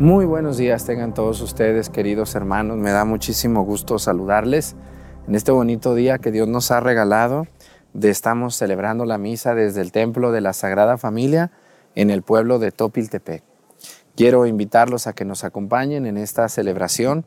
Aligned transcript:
Muy 0.00 0.26
buenos 0.26 0.56
días 0.56 0.84
tengan 0.84 1.12
todos 1.12 1.40
ustedes, 1.40 1.90
queridos 1.90 2.36
hermanos. 2.36 2.76
Me 2.76 2.92
da 2.92 3.04
muchísimo 3.04 3.64
gusto 3.64 3.98
saludarles 3.98 4.76
en 5.26 5.34
este 5.34 5.50
bonito 5.50 5.96
día 5.96 6.18
que 6.18 6.30
Dios 6.30 6.46
nos 6.46 6.70
ha 6.70 6.78
regalado. 6.78 7.48
De 7.94 8.08
estamos 8.08 8.54
celebrando 8.54 9.06
la 9.06 9.18
misa 9.18 9.56
desde 9.56 9.80
el 9.80 9.90
templo 9.90 10.30
de 10.30 10.40
la 10.40 10.52
Sagrada 10.52 10.98
Familia 10.98 11.50
en 11.96 12.10
el 12.10 12.22
pueblo 12.22 12.60
de 12.60 12.70
Topiltepec. 12.70 13.42
Quiero 14.14 14.46
invitarlos 14.46 15.08
a 15.08 15.14
que 15.14 15.24
nos 15.24 15.42
acompañen 15.42 16.06
en 16.06 16.16
esta 16.16 16.48
celebración 16.48 17.24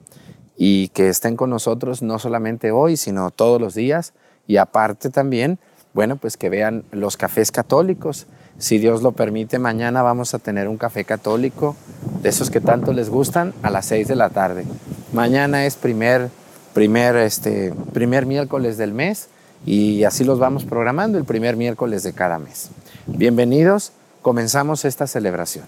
y 0.56 0.88
que 0.90 1.10
estén 1.10 1.36
con 1.36 1.50
nosotros 1.50 2.02
no 2.02 2.20
solamente 2.20 2.72
hoy, 2.72 2.96
sino 2.96 3.32
todos 3.32 3.60
los 3.60 3.76
días 3.76 4.14
y 4.48 4.56
aparte 4.56 5.10
también, 5.10 5.60
bueno, 5.94 6.16
pues 6.16 6.38
que 6.38 6.50
vean 6.50 6.86
los 6.92 7.18
cafés 7.18 7.52
católicos 7.52 8.28
si 8.58 8.78
Dios 8.78 9.02
lo 9.02 9.12
permite, 9.12 9.60
mañana 9.60 10.02
vamos 10.02 10.34
a 10.34 10.40
tener 10.40 10.68
un 10.68 10.78
café 10.78 11.04
católico, 11.04 11.76
de 12.22 12.30
esos 12.30 12.50
que 12.50 12.62
tanto 12.62 12.94
les 12.94 13.10
gustan, 13.10 13.54
a 13.64 13.70
las 13.70 13.86
6 13.88 14.08
de 14.08 14.16
la 14.16 14.30
tarde. 14.30 14.66
Mañana 15.14 15.66
es 15.66 15.76
primer, 15.76 16.30
primer, 16.74 17.16
este, 17.16 17.74
primer 17.94 18.26
miércoles 18.26 18.78
del 18.78 18.94
mes 18.94 19.30
y 19.66 20.04
así 20.04 20.24
los 20.24 20.40
vamos 20.40 20.66
programando 20.66 21.18
el 21.18 21.26
primer 21.26 21.56
miércoles 21.56 22.04
de 22.04 22.14
cada 22.14 22.40
mes. 22.40 22.70
Bienvenidos, 23.08 23.92
comenzamos 24.22 24.86
esta 24.86 25.08
celebración. 25.08 25.66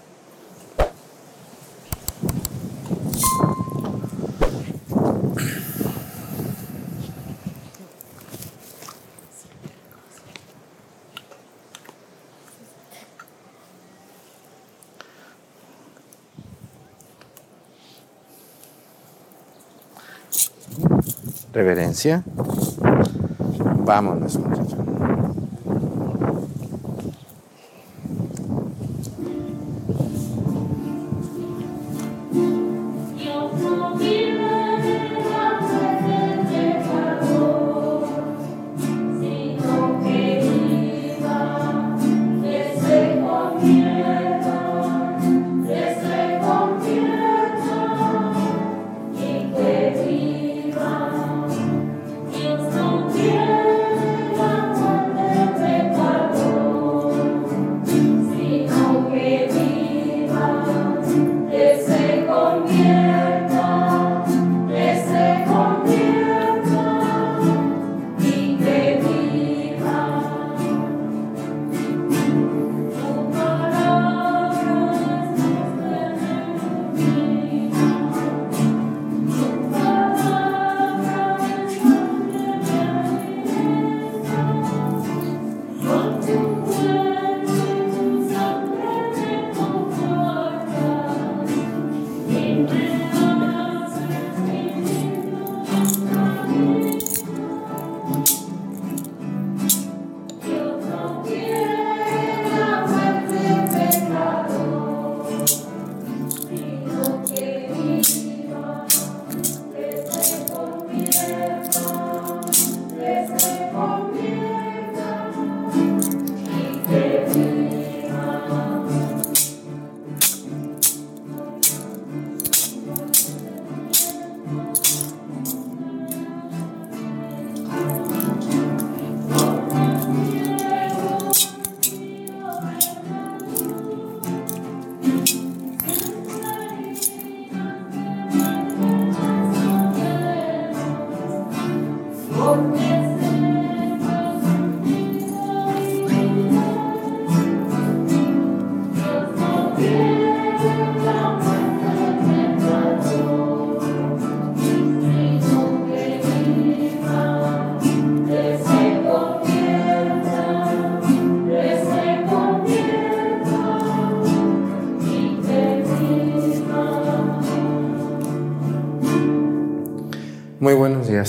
Reverencia. 21.54 22.22
Vámonos, 23.84 24.36
muchachos. 24.36 24.74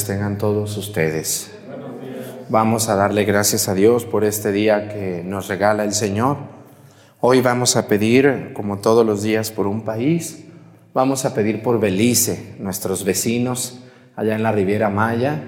Tengan 0.03 0.37
todos 0.37 0.75
ustedes. 0.77 1.51
Vamos 2.49 2.89
a 2.89 2.95
darle 2.95 3.23
gracias 3.23 3.69
a 3.69 3.73
Dios 3.73 4.05
por 4.05 4.23
este 4.23 4.51
día 4.51 4.89
que 4.89 5.23
nos 5.25 5.47
regala 5.47 5.83
el 5.83 5.93
Señor. 5.93 6.37
Hoy 7.21 7.41
vamos 7.41 7.75
a 7.75 7.87
pedir, 7.87 8.51
como 8.53 8.79
todos 8.79 9.05
los 9.05 9.23
días, 9.23 9.49
por 9.49 9.65
un 9.65 9.83
país. 9.83 10.45
Vamos 10.93 11.25
a 11.25 11.33
pedir 11.33 11.63
por 11.63 11.79
Belice, 11.79 12.55
nuestros 12.59 13.03
vecinos 13.03 13.81
allá 14.15 14.35
en 14.35 14.43
la 14.43 14.51
Riviera 14.51 14.89
Maya, 14.89 15.41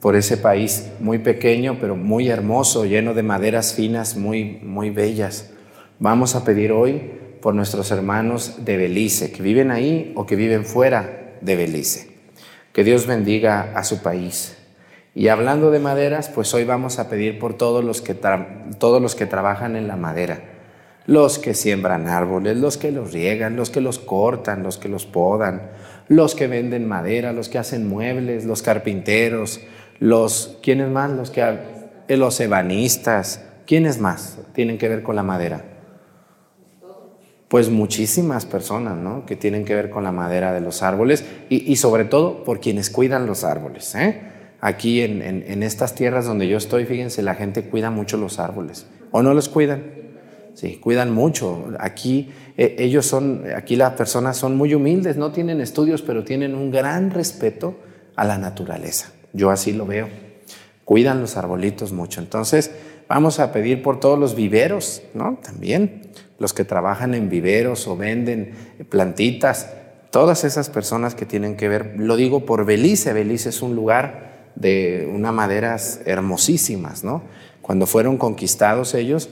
por 0.00 0.16
ese 0.16 0.36
país 0.36 0.90
muy 1.00 1.18
pequeño, 1.18 1.78
pero 1.80 1.96
muy 1.96 2.28
hermoso, 2.28 2.84
lleno 2.84 3.14
de 3.14 3.22
maderas 3.22 3.74
finas, 3.74 4.16
muy, 4.16 4.58
muy 4.62 4.90
bellas. 4.90 5.50
Vamos 5.98 6.34
a 6.34 6.44
pedir 6.44 6.72
hoy 6.72 7.12
por 7.42 7.54
nuestros 7.54 7.90
hermanos 7.90 8.64
de 8.64 8.76
Belice, 8.76 9.32
que 9.32 9.42
viven 9.42 9.70
ahí 9.70 10.12
o 10.16 10.24
que 10.24 10.36
viven 10.36 10.64
fuera 10.64 11.36
de 11.40 11.56
Belice. 11.56 12.17
Que 12.78 12.84
Dios 12.84 13.08
bendiga 13.08 13.72
a 13.74 13.82
su 13.82 14.02
país. 14.04 14.56
Y 15.12 15.26
hablando 15.26 15.72
de 15.72 15.80
maderas, 15.80 16.28
pues 16.28 16.54
hoy 16.54 16.62
vamos 16.62 17.00
a 17.00 17.10
pedir 17.10 17.40
por 17.40 17.54
todos 17.54 17.84
los 17.84 18.00
que, 18.00 18.14
todos 18.14 19.02
los 19.02 19.16
que 19.16 19.26
trabajan 19.26 19.74
en 19.74 19.88
la 19.88 19.96
madera. 19.96 20.42
Los 21.04 21.40
que 21.40 21.54
siembran 21.54 22.06
árboles, 22.06 22.56
los 22.56 22.76
que 22.76 22.92
los 22.92 23.12
riegan, 23.12 23.56
los 23.56 23.70
que 23.70 23.80
los 23.80 23.98
cortan, 23.98 24.62
los 24.62 24.78
que 24.78 24.88
los 24.88 25.06
podan, 25.06 25.72
los 26.06 26.36
que 26.36 26.46
venden 26.46 26.86
madera, 26.86 27.32
los 27.32 27.48
que 27.48 27.58
hacen 27.58 27.88
muebles, 27.88 28.44
los 28.44 28.62
carpinteros, 28.62 29.60
los, 29.98 30.56
¿quiénes 30.62 30.88
más? 30.88 31.10
Los 31.10 31.32
que, 31.32 31.58
los 32.10 32.38
ebanistas, 32.38 33.42
¿quiénes 33.66 33.98
más 33.98 34.38
tienen 34.52 34.78
que 34.78 34.88
ver 34.88 35.02
con 35.02 35.16
la 35.16 35.24
madera? 35.24 35.64
Pues 37.48 37.70
muchísimas 37.70 38.44
personas 38.44 38.96
¿no? 38.96 39.24
que 39.24 39.34
tienen 39.34 39.64
que 39.64 39.74
ver 39.74 39.90
con 39.90 40.04
la 40.04 40.12
madera 40.12 40.52
de 40.52 40.60
los 40.60 40.82
árboles 40.82 41.24
y, 41.48 41.76
sobre 41.76 42.04
todo 42.04 42.44
por 42.44 42.60
quienes 42.60 42.90
cuidan 42.90 43.26
los 43.26 43.42
árboles. 43.42 43.94
¿eh? 43.94 44.20
Aquí 44.60 45.00
en, 45.00 45.22
en, 45.22 45.62
estas 45.62 45.94
tierras 45.94 46.26
donde 46.26 46.46
yo 46.46 46.58
estoy, 46.58 46.84
fíjense, 46.84 47.22
la 47.22 47.34
gente 47.34 47.64
cuida 47.64 47.90
mucho 47.90 48.18
los 48.18 48.38
árboles. 48.38 48.86
¿O 49.12 49.22
no 49.22 49.32
los 49.32 49.48
cuidan? 49.48 49.82
Sí, 50.52 50.76
cuidan 50.76 51.14
mucho. 51.14 51.72
Aquí 51.78 52.30
eh, 52.56 52.76
ellos 52.80 53.06
son, 53.06 53.44
aquí 53.56 53.76
las 53.76 53.92
personas 53.92 54.36
son 54.36 54.56
muy 54.56 54.74
humildes, 54.74 55.16
no 55.16 55.32
tienen 55.32 55.60
estudios, 55.60 56.02
pero 56.02 56.24
tienen 56.24 56.54
un 56.54 56.70
gran 56.70 57.10
respeto 57.12 57.76
a 58.16 58.24
la 58.24 58.36
naturaleza. 58.36 59.12
Yo 59.32 59.50
así 59.50 59.72
lo 59.72 59.86
veo. 59.86 60.08
Cuidan 60.84 61.20
los 61.20 61.36
arbolitos 61.36 61.92
mucho. 61.92 62.20
Entonces, 62.20 62.72
vamos 63.08 63.38
a 63.38 63.52
pedir 63.52 63.82
por 63.82 64.00
todos 64.00 64.18
los 64.18 64.34
viveros, 64.34 65.02
¿no? 65.14 65.38
También 65.42 66.10
los 66.38 66.52
que 66.52 66.64
trabajan 66.64 67.14
en 67.14 67.28
viveros 67.28 67.86
o 67.88 67.96
venden 67.96 68.54
plantitas, 68.88 69.68
todas 70.10 70.44
esas 70.44 70.70
personas 70.70 71.14
que 71.14 71.26
tienen 71.26 71.56
que 71.56 71.68
ver, 71.68 71.94
lo 71.98 72.16
digo 72.16 72.46
por 72.46 72.64
Belice, 72.64 73.12
Belice 73.12 73.50
es 73.50 73.62
un 73.62 73.74
lugar 73.74 74.52
de 74.54 75.10
unas 75.12 75.32
maderas 75.32 76.00
hermosísimas, 76.04 77.04
¿no? 77.04 77.22
Cuando 77.62 77.86
fueron 77.86 78.16
conquistados 78.16 78.94
ellos, 78.94 79.30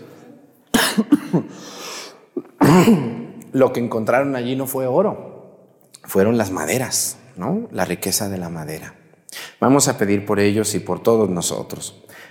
lo 3.53 3.73
que 3.73 3.81
encontraron 3.81 4.37
allí 4.37 4.57
no 4.57 4.67
fue 4.67 4.87
oro, 4.87 5.59
fueron 6.05 6.37
las 6.37 6.51
maderas, 6.51 7.19
¿no? 7.37 7.69
La 7.73 7.85
riqueza 7.85 8.29
de 8.29 8.39
la 8.39 8.49
madera. 8.49 8.95
Vamos 9.61 9.89
a 9.89 9.99
pedir 9.99 10.27
por 10.27 10.41
ellos 10.41 10.75
y 10.75 10.81
por 10.81 11.03
todos 11.03 11.31
nosotros. 11.31 12.03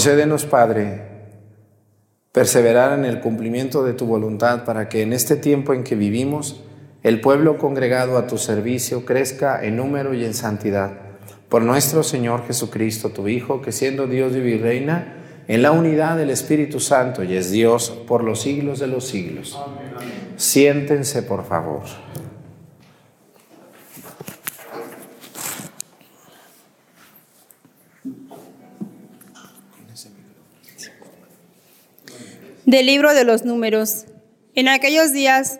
Concédenos, 0.00 0.46
Padre, 0.46 1.02
perseverar 2.32 2.98
en 2.98 3.04
el 3.04 3.20
cumplimiento 3.20 3.84
de 3.84 3.92
tu 3.92 4.06
voluntad 4.06 4.64
para 4.64 4.88
que 4.88 5.02
en 5.02 5.12
este 5.12 5.36
tiempo 5.36 5.74
en 5.74 5.84
que 5.84 5.94
vivimos, 5.94 6.62
el 7.02 7.20
pueblo 7.20 7.58
congregado 7.58 8.16
a 8.16 8.26
tu 8.26 8.38
servicio 8.38 9.04
crezca 9.04 9.62
en 9.62 9.76
número 9.76 10.14
y 10.14 10.24
en 10.24 10.32
santidad. 10.32 10.92
Por 11.50 11.60
nuestro 11.60 12.02
Señor 12.02 12.46
Jesucristo, 12.46 13.10
tu 13.10 13.28
Hijo, 13.28 13.60
que 13.60 13.72
siendo 13.72 14.06
Dios 14.06 14.32
y 14.34 14.56
reina 14.56 15.16
en 15.46 15.60
la 15.60 15.70
unidad 15.70 16.16
del 16.16 16.30
Espíritu 16.30 16.80
Santo 16.80 17.22
y 17.22 17.36
es 17.36 17.50
Dios 17.50 17.90
por 18.08 18.24
los 18.24 18.40
siglos 18.40 18.78
de 18.78 18.86
los 18.86 19.06
siglos. 19.06 19.60
Siéntense, 20.38 21.22
por 21.22 21.44
favor. 21.44 21.82
Del 32.70 32.86
libro 32.86 33.14
de 33.14 33.24
los 33.24 33.44
números. 33.44 34.04
En 34.54 34.68
aquellos 34.68 35.10
días, 35.10 35.58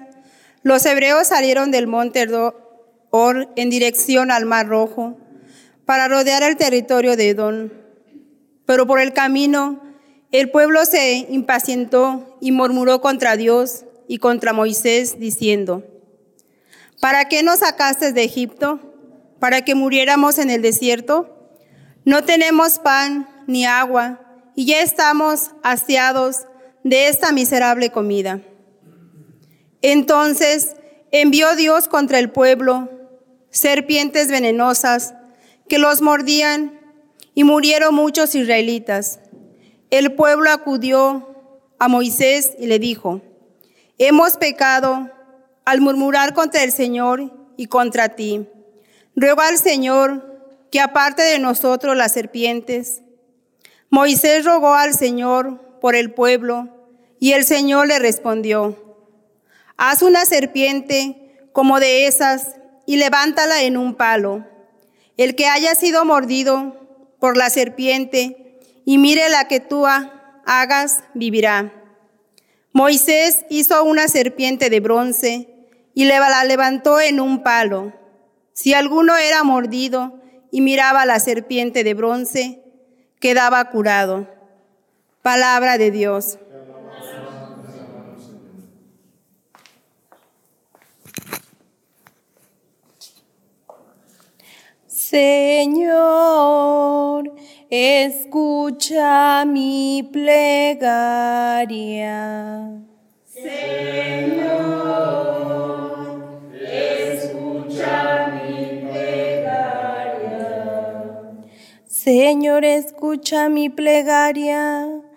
los 0.62 0.86
hebreos 0.86 1.26
salieron 1.26 1.72
del 1.72 1.88
monte 1.88 2.28
Or 3.10 3.48
en 3.56 3.68
dirección 3.68 4.30
al 4.30 4.46
Mar 4.46 4.68
Rojo 4.68 5.18
para 5.86 6.06
rodear 6.06 6.44
el 6.44 6.56
territorio 6.56 7.16
de 7.16 7.30
Edom. 7.30 7.70
Pero 8.64 8.86
por 8.86 9.00
el 9.00 9.12
camino, 9.12 9.82
el 10.30 10.52
pueblo 10.52 10.84
se 10.84 11.26
impacientó 11.28 12.38
y 12.40 12.52
murmuró 12.52 13.00
contra 13.00 13.36
Dios 13.36 13.86
y 14.06 14.18
contra 14.18 14.52
Moisés, 14.52 15.18
diciendo, 15.18 15.82
¿Para 17.00 17.24
qué 17.24 17.42
nos 17.42 17.58
sacaste 17.58 18.12
de 18.12 18.22
Egipto? 18.22 18.78
¿Para 19.40 19.64
que 19.64 19.74
muriéramos 19.74 20.38
en 20.38 20.48
el 20.48 20.62
desierto? 20.62 21.50
No 22.04 22.22
tenemos 22.22 22.78
pan 22.78 23.28
ni 23.48 23.66
agua 23.66 24.20
y 24.54 24.66
ya 24.66 24.80
estamos 24.80 25.50
hastiados 25.64 26.46
de 26.84 27.08
esta 27.08 27.32
miserable 27.32 27.90
comida. 27.90 28.40
Entonces 29.82 30.76
envió 31.10 31.56
Dios 31.56 31.88
contra 31.88 32.18
el 32.18 32.30
pueblo 32.30 32.88
serpientes 33.50 34.28
venenosas 34.28 35.14
que 35.68 35.78
los 35.78 36.02
mordían 36.02 36.78
y 37.34 37.44
murieron 37.44 37.94
muchos 37.94 38.34
israelitas. 38.34 39.20
El 39.90 40.14
pueblo 40.14 40.50
acudió 40.50 41.26
a 41.78 41.88
Moisés 41.88 42.52
y 42.58 42.66
le 42.66 42.78
dijo, 42.78 43.22
hemos 43.98 44.36
pecado 44.36 45.10
al 45.64 45.80
murmurar 45.80 46.34
contra 46.34 46.62
el 46.62 46.72
Señor 46.72 47.32
y 47.56 47.66
contra 47.66 48.10
ti. 48.10 48.46
Ruego 49.16 49.40
al 49.42 49.58
Señor 49.58 50.30
que 50.70 50.80
aparte 50.80 51.22
de 51.22 51.38
nosotros 51.38 51.96
las 51.96 52.12
serpientes. 52.12 53.02
Moisés 53.90 54.44
rogó 54.44 54.74
al 54.74 54.94
Señor 54.94 55.60
por 55.80 55.96
el 55.96 56.12
pueblo, 56.12 56.68
y 57.18 57.32
el 57.32 57.44
Señor 57.44 57.88
le 57.88 57.98
respondió, 57.98 58.98
haz 59.76 60.02
una 60.02 60.24
serpiente 60.24 61.48
como 61.52 61.80
de 61.80 62.06
esas 62.06 62.56
y 62.86 62.96
levántala 62.96 63.62
en 63.62 63.76
un 63.76 63.94
palo. 63.94 64.46
El 65.16 65.34
que 65.34 65.46
haya 65.46 65.74
sido 65.74 66.04
mordido 66.04 66.76
por 67.18 67.36
la 67.36 67.50
serpiente 67.50 68.58
y 68.84 68.98
mire 68.98 69.28
la 69.28 69.48
que 69.48 69.60
tú 69.60 69.86
hagas, 70.46 71.00
vivirá. 71.14 71.72
Moisés 72.72 73.44
hizo 73.50 73.84
una 73.84 74.08
serpiente 74.08 74.70
de 74.70 74.80
bronce 74.80 75.48
y 75.94 76.04
la 76.04 76.44
levantó 76.44 77.00
en 77.00 77.20
un 77.20 77.42
palo. 77.42 77.92
Si 78.52 78.74
alguno 78.74 79.16
era 79.16 79.42
mordido 79.42 80.20
y 80.50 80.60
miraba 80.60 81.04
la 81.04 81.20
serpiente 81.20 81.84
de 81.84 81.94
bronce, 81.94 82.62
quedaba 83.20 83.64
curado. 83.70 84.39
Palabra 85.22 85.76
de 85.76 85.90
Dios. 85.90 86.38
Señor, 95.10 96.00
escucha 97.68 99.44
mi 99.44 100.08
plegaria. 100.10 101.10
Señor, 103.26 104.40
escucha 106.62 108.28
mi 108.32 108.88
plegaria. 108.88 110.48
Señor, 111.84 112.64
escucha 112.64 113.50
mi 113.50 113.68
plegaria 113.68 115.09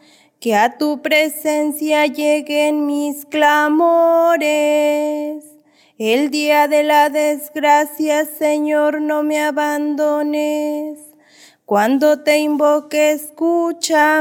que 0.43 0.53
a 0.55 0.77
tu 0.77 1.01
presencia 1.01 2.05
lleguen 2.05 2.85
mis 2.85 3.25
clamores. 3.25 4.45
El 5.97 6.31
día 6.31 6.67
de 6.67 6.83
la 6.83 7.09
desgracia, 7.09 8.25
Señor, 8.25 8.99
no 8.99 9.23
me 9.23 9.39
abandones. 9.39 10.99
Cuando 11.63 12.23
te 12.23 12.39
invoque, 12.39 13.13
escúchame 13.13 14.17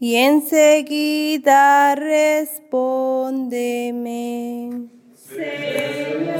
y 0.00 0.16
enseguida 0.16 1.94
respóndeme. 1.94 2.88
Señor, 5.28 6.38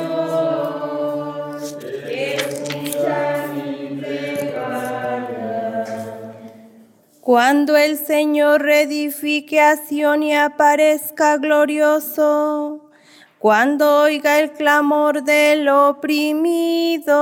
escucha 2.09 3.54
Cuando 7.25 7.75
el 7.79 7.97
Señor 7.97 8.61
reedifique 8.61 9.59
a 9.59 9.79
y 9.89 10.35
aparezca 10.35 11.39
glorioso, 11.39 12.91
cuando 13.39 14.03
oiga 14.03 14.41
el 14.41 14.53
clamor 14.53 15.25
del 15.25 15.67
oprimido 15.71 17.15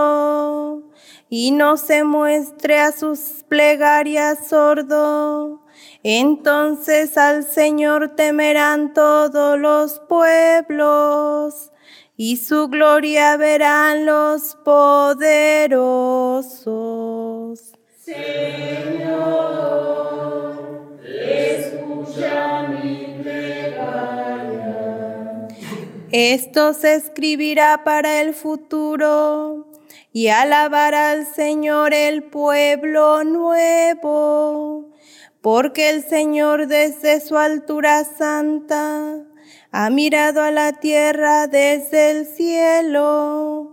y 1.29 1.53
no 1.53 1.77
se 1.77 2.03
muestre 2.03 2.81
a 2.81 2.91
sus 2.91 3.45
plegarias 3.47 4.49
sordo, 4.49 5.63
entonces 6.03 7.17
al 7.17 7.45
Señor 7.45 8.17
temerán 8.17 8.95
todos 8.95 9.57
los 9.57 10.01
pueblos 10.09 11.71
y 12.17 12.39
su 12.39 12.67
gloria 12.67 13.37
verán 13.37 14.05
los 14.05 14.57
poderosos. 14.65 15.73
Señor, 18.95 20.03
escucha 21.05 22.69
mi. 22.69 23.03
Esto 26.13 26.75
se 26.75 26.95
escribirá 26.97 27.85
para 27.85 28.21
el 28.21 28.35
futuro 28.35 29.67
y 30.13 30.29
alabará 30.29 31.13
al 31.13 31.27
Señor 31.27 31.95
el 31.95 32.25
pueblo 32.25 33.25
nuevo, 33.25 34.91
porque 35.41 35.89
el 35.89 36.05
Señor 36.05 36.67
desde 36.67 37.19
su 37.21 37.39
altura 37.39 38.05
santa 38.05 39.25
ha 39.71 39.89
mirado 39.89 40.43
a 40.43 40.51
la 40.51 40.75
tierra 40.75 41.47
desde 41.47 42.11
el 42.11 42.27
cielo 42.27 43.72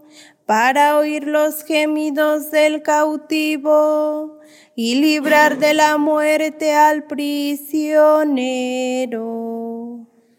para 0.49 0.97
oír 0.97 1.27
los 1.27 1.63
gemidos 1.63 2.49
del 2.49 2.81
cautivo 2.81 4.39
y 4.73 4.95
librar 4.95 5.59
de 5.59 5.75
la 5.75 5.99
muerte 5.99 6.73
al 6.73 7.03
prisionero. 7.03 8.07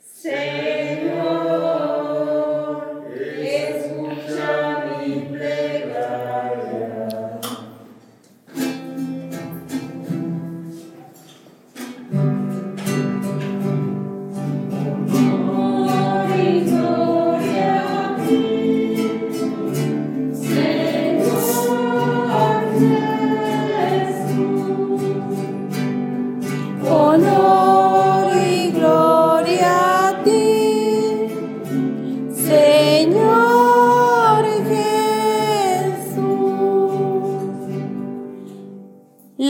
Señor, 0.02 1.79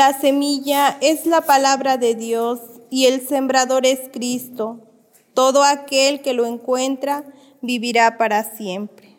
La 0.01 0.19
semilla 0.19 0.97
es 1.03 1.27
la 1.27 1.43
palabra 1.43 1.99
de 1.99 2.15
Dios 2.15 2.59
y 2.89 3.05
el 3.05 3.21
sembrador 3.29 3.85
es 3.85 4.09
Cristo. 4.11 4.79
Todo 5.35 5.63
aquel 5.63 6.23
que 6.23 6.33
lo 6.33 6.47
encuentra 6.47 7.23
vivirá 7.61 8.17
para 8.17 8.45
siempre. 8.45 9.19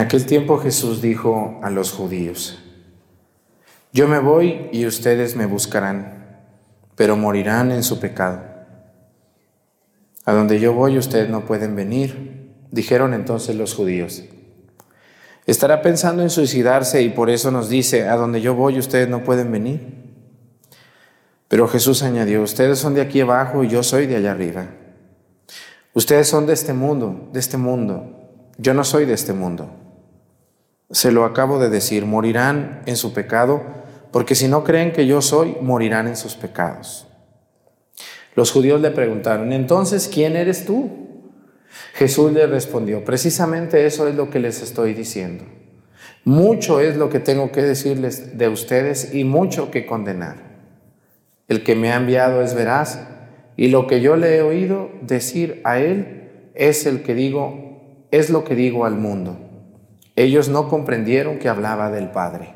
Aquel 0.00 0.26
tiempo 0.26 0.58
Jesús 0.58 1.00
dijo 1.00 1.60
a 1.62 1.70
los 1.70 1.92
judíos, 1.92 2.58
Yo 3.92 4.08
me 4.08 4.18
voy 4.18 4.68
y 4.72 4.86
ustedes 4.86 5.36
me 5.36 5.46
buscarán, 5.46 6.40
pero 6.96 7.16
morirán 7.16 7.70
en 7.72 7.82
su 7.82 8.00
pecado. 8.00 8.42
A 10.24 10.32
donde 10.32 10.60
yo 10.60 10.72
voy 10.72 10.98
ustedes 10.98 11.28
no 11.28 11.44
pueden 11.44 11.74
venir, 11.74 12.52
dijeron 12.70 13.14
entonces 13.14 13.56
los 13.56 13.74
judíos. 13.74 14.24
Estará 15.46 15.82
pensando 15.82 16.22
en 16.22 16.30
suicidarse 16.30 17.02
y 17.02 17.08
por 17.10 17.30
eso 17.30 17.50
nos 17.50 17.68
dice, 17.68 18.08
a 18.08 18.16
donde 18.16 18.40
yo 18.40 18.54
voy 18.54 18.78
ustedes 18.78 19.08
no 19.08 19.24
pueden 19.24 19.50
venir. 19.50 20.00
Pero 21.48 21.66
Jesús 21.66 22.04
añadió, 22.04 22.42
ustedes 22.42 22.78
son 22.78 22.94
de 22.94 23.00
aquí 23.00 23.20
abajo 23.20 23.64
y 23.64 23.68
yo 23.68 23.82
soy 23.82 24.06
de 24.06 24.16
allá 24.16 24.30
arriba. 24.30 24.66
Ustedes 25.92 26.28
son 26.28 26.46
de 26.46 26.52
este 26.52 26.72
mundo, 26.72 27.28
de 27.32 27.40
este 27.40 27.56
mundo. 27.56 28.20
Yo 28.58 28.74
no 28.74 28.84
soy 28.84 29.06
de 29.06 29.14
este 29.14 29.32
mundo. 29.32 29.68
Se 30.90 31.12
lo 31.12 31.24
acabo 31.24 31.58
de 31.58 31.68
decir, 31.68 32.04
morirán 32.04 32.82
en 32.86 32.96
su 32.96 33.12
pecado, 33.12 33.62
porque 34.10 34.34
si 34.34 34.48
no 34.48 34.64
creen 34.64 34.92
que 34.92 35.06
yo 35.06 35.22
soy, 35.22 35.56
morirán 35.60 36.08
en 36.08 36.16
sus 36.16 36.34
pecados. 36.34 37.06
Los 38.34 38.52
judíos 38.52 38.80
le 38.80 38.90
preguntaron, 38.90 39.52
entonces, 39.52 40.08
¿quién 40.12 40.36
eres 40.36 40.64
tú? 40.64 40.90
Jesús 41.94 42.32
le 42.32 42.46
respondió, 42.46 43.04
precisamente 43.04 43.86
eso 43.86 44.08
es 44.08 44.14
lo 44.14 44.30
que 44.30 44.40
les 44.40 44.62
estoy 44.62 44.94
diciendo. 44.94 45.44
Mucho 46.24 46.80
es 46.80 46.96
lo 46.96 47.08
que 47.08 47.20
tengo 47.20 47.50
que 47.50 47.62
decirles 47.62 48.36
de 48.36 48.48
ustedes 48.48 49.14
y 49.14 49.24
mucho 49.24 49.70
que 49.70 49.86
condenar. 49.86 50.36
El 51.48 51.64
que 51.64 51.74
me 51.74 51.92
ha 51.92 51.96
enviado 51.96 52.42
es 52.42 52.54
veraz 52.54 53.00
y 53.56 53.68
lo 53.68 53.86
que 53.86 54.00
yo 54.00 54.16
le 54.16 54.36
he 54.36 54.42
oído 54.42 54.90
decir 55.02 55.60
a 55.64 55.78
él 55.78 56.50
es 56.54 56.86
el 56.86 57.02
que 57.02 57.14
digo 57.14 58.06
es 58.10 58.30
lo 58.30 58.44
que 58.44 58.54
digo 58.54 58.84
al 58.84 58.94
mundo. 58.96 59.49
Ellos 60.16 60.48
no 60.48 60.68
comprendieron 60.68 61.38
que 61.38 61.48
hablaba 61.48 61.90
del 61.90 62.10
Padre. 62.10 62.54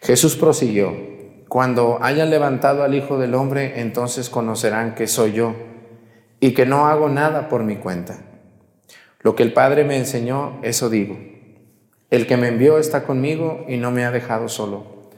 Jesús 0.00 0.36
prosiguió, 0.36 0.92
cuando 1.48 1.98
hayan 2.02 2.30
levantado 2.30 2.82
al 2.82 2.94
Hijo 2.94 3.18
del 3.18 3.34
Hombre, 3.34 3.80
entonces 3.80 4.30
conocerán 4.30 4.94
que 4.94 5.06
soy 5.06 5.32
yo 5.32 5.54
y 6.40 6.54
que 6.54 6.66
no 6.66 6.86
hago 6.86 7.08
nada 7.08 7.48
por 7.48 7.62
mi 7.62 7.76
cuenta. 7.76 8.18
Lo 9.20 9.36
que 9.36 9.42
el 9.42 9.52
Padre 9.52 9.84
me 9.84 9.96
enseñó, 9.96 10.58
eso 10.62 10.90
digo. 10.90 11.16
El 12.10 12.26
que 12.26 12.36
me 12.36 12.48
envió 12.48 12.78
está 12.78 13.04
conmigo 13.04 13.64
y 13.68 13.76
no 13.76 13.90
me 13.90 14.04
ha 14.04 14.10
dejado 14.10 14.48
solo, 14.48 15.10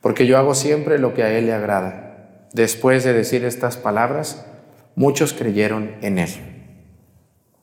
porque 0.00 0.26
yo 0.26 0.38
hago 0.38 0.54
siempre 0.54 0.98
lo 0.98 1.14
que 1.14 1.22
a 1.22 1.30
Él 1.38 1.46
le 1.46 1.54
agrada. 1.54 2.46
Después 2.52 3.02
de 3.04 3.12
decir 3.12 3.44
estas 3.44 3.76
palabras, 3.76 4.44
muchos 4.96 5.32
creyeron 5.32 5.94
en 6.02 6.18
Él. 6.18 6.30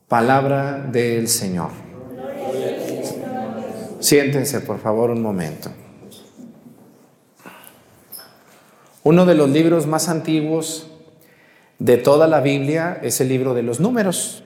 Palabra 0.07 0.77
del 0.91 1.27
Señor. 1.27 1.82
Siéntense, 4.03 4.59
por 4.59 4.79
favor, 4.79 5.11
un 5.11 5.21
momento. 5.21 5.69
Uno 9.03 9.25
de 9.25 9.33
los 9.33 9.49
libros 9.49 9.87
más 9.87 10.09
antiguos 10.09 10.91
de 11.79 11.95
toda 11.95 12.27
la 12.27 12.41
Biblia 12.41 12.99
es 13.01 13.21
el 13.21 13.29
libro 13.29 13.53
de 13.53 13.63
los 13.63 13.79
números. 13.79 14.43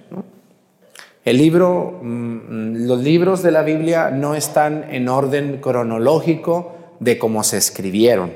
El 1.25 1.37
libro, 1.37 2.01
mm, 2.03 2.85
los 2.85 3.01
libros 3.01 3.41
de 3.41 3.49
la 3.49 3.63
Biblia 3.63 4.11
no 4.11 4.35
están 4.35 4.93
en 4.93 5.09
orden 5.09 5.57
cronológico 5.59 6.75
de 6.99 7.17
cómo 7.17 7.43
se 7.43 7.57
escribieron. 7.57 8.33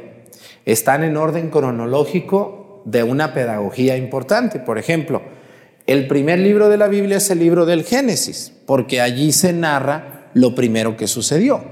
Están 0.65 1.03
en 1.03 1.17
orden 1.17 1.51
cronológico 1.51 2.81
de 2.85 3.03
una 3.03 3.35
pedagogía 3.35 3.95
importante. 3.95 4.57
Por 4.57 4.79
ejemplo, 4.79 5.21
el 5.85 6.07
primer 6.07 6.39
libro 6.39 6.67
de 6.67 6.77
la 6.77 6.87
Biblia 6.87 7.17
es 7.17 7.29
el 7.29 7.37
libro 7.37 7.67
del 7.67 7.83
Génesis, 7.83 8.53
porque 8.65 9.01
allí 9.01 9.31
se 9.31 9.53
narra 9.53 10.10
lo 10.33 10.55
primero 10.55 10.97
que 10.97 11.07
sucedió. 11.07 11.63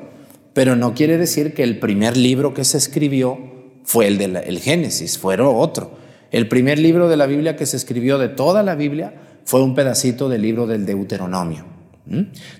Pero 0.53 0.75
no 0.75 0.93
quiere 0.93 1.17
decir 1.17 1.53
que 1.53 1.63
el 1.63 1.79
primer 1.79 2.17
libro 2.17 2.53
que 2.53 2.63
se 2.63 2.77
escribió 2.77 3.37
fue 3.83 4.07
el 4.07 4.17
del 4.17 4.59
Génesis, 4.59 5.17
fue 5.17 5.39
otro. 5.41 5.97
El 6.31 6.47
primer 6.47 6.77
libro 6.79 7.09
de 7.09 7.17
la 7.17 7.25
Biblia 7.25 7.55
que 7.55 7.65
se 7.65 7.77
escribió 7.77 8.17
de 8.17 8.29
toda 8.29 8.61
la 8.61 8.75
Biblia 8.75 9.39
fue 9.45 9.63
un 9.63 9.73
pedacito 9.73 10.29
del 10.29 10.43
libro 10.43 10.67
del 10.67 10.85
Deuteronomio, 10.85 11.65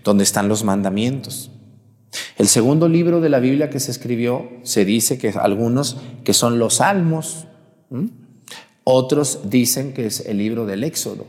donde 0.03 0.24
están 0.24 0.48
los 0.48 0.63
mandamientos. 0.63 1.51
El 2.38 2.48
segundo 2.48 2.88
libro 2.88 3.22
de 3.22 3.29
la 3.29 3.39
Biblia 3.39 3.70
que 3.70 3.79
se 3.79 3.91
escribió, 3.91 4.50
se 4.63 4.86
dice 4.86 5.20
que 5.20 5.29
algunos 5.29 5.98
que 6.24 6.34
son 6.34 6.58
los 6.58 6.75
salmos, 6.75 7.46
otros 8.84 9.41
dicen 9.50 9.94
que 9.94 10.08
es 10.08 10.25
el 10.25 10.38
libro 10.38 10.65
del 10.65 10.84
Éxodo, 10.84 11.27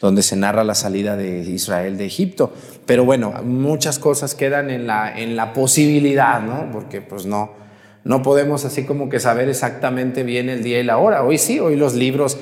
donde 0.00 0.22
se 0.22 0.34
narra 0.34 0.64
la 0.64 0.74
salida 0.74 1.14
de 1.14 1.40
Israel 1.40 1.98
de 1.98 2.06
Egipto. 2.06 2.52
Pero 2.86 3.04
bueno, 3.04 3.34
muchas 3.44 3.98
cosas 3.98 4.34
quedan 4.34 4.70
en 4.70 4.86
la, 4.86 5.16
en 5.16 5.36
la 5.36 5.52
posibilidad, 5.52 6.40
¿no? 6.40 6.70
Porque 6.72 7.02
pues 7.02 7.26
no, 7.26 7.52
no 8.02 8.22
podemos 8.22 8.64
así 8.64 8.84
como 8.84 9.10
que 9.10 9.20
saber 9.20 9.48
exactamente 9.48 10.22
bien 10.22 10.48
el 10.48 10.62
día 10.62 10.80
y 10.80 10.84
la 10.84 10.96
hora. 10.96 11.22
Hoy 11.22 11.36
sí, 11.36 11.60
hoy 11.60 11.76
los 11.76 11.94
libros 11.94 12.38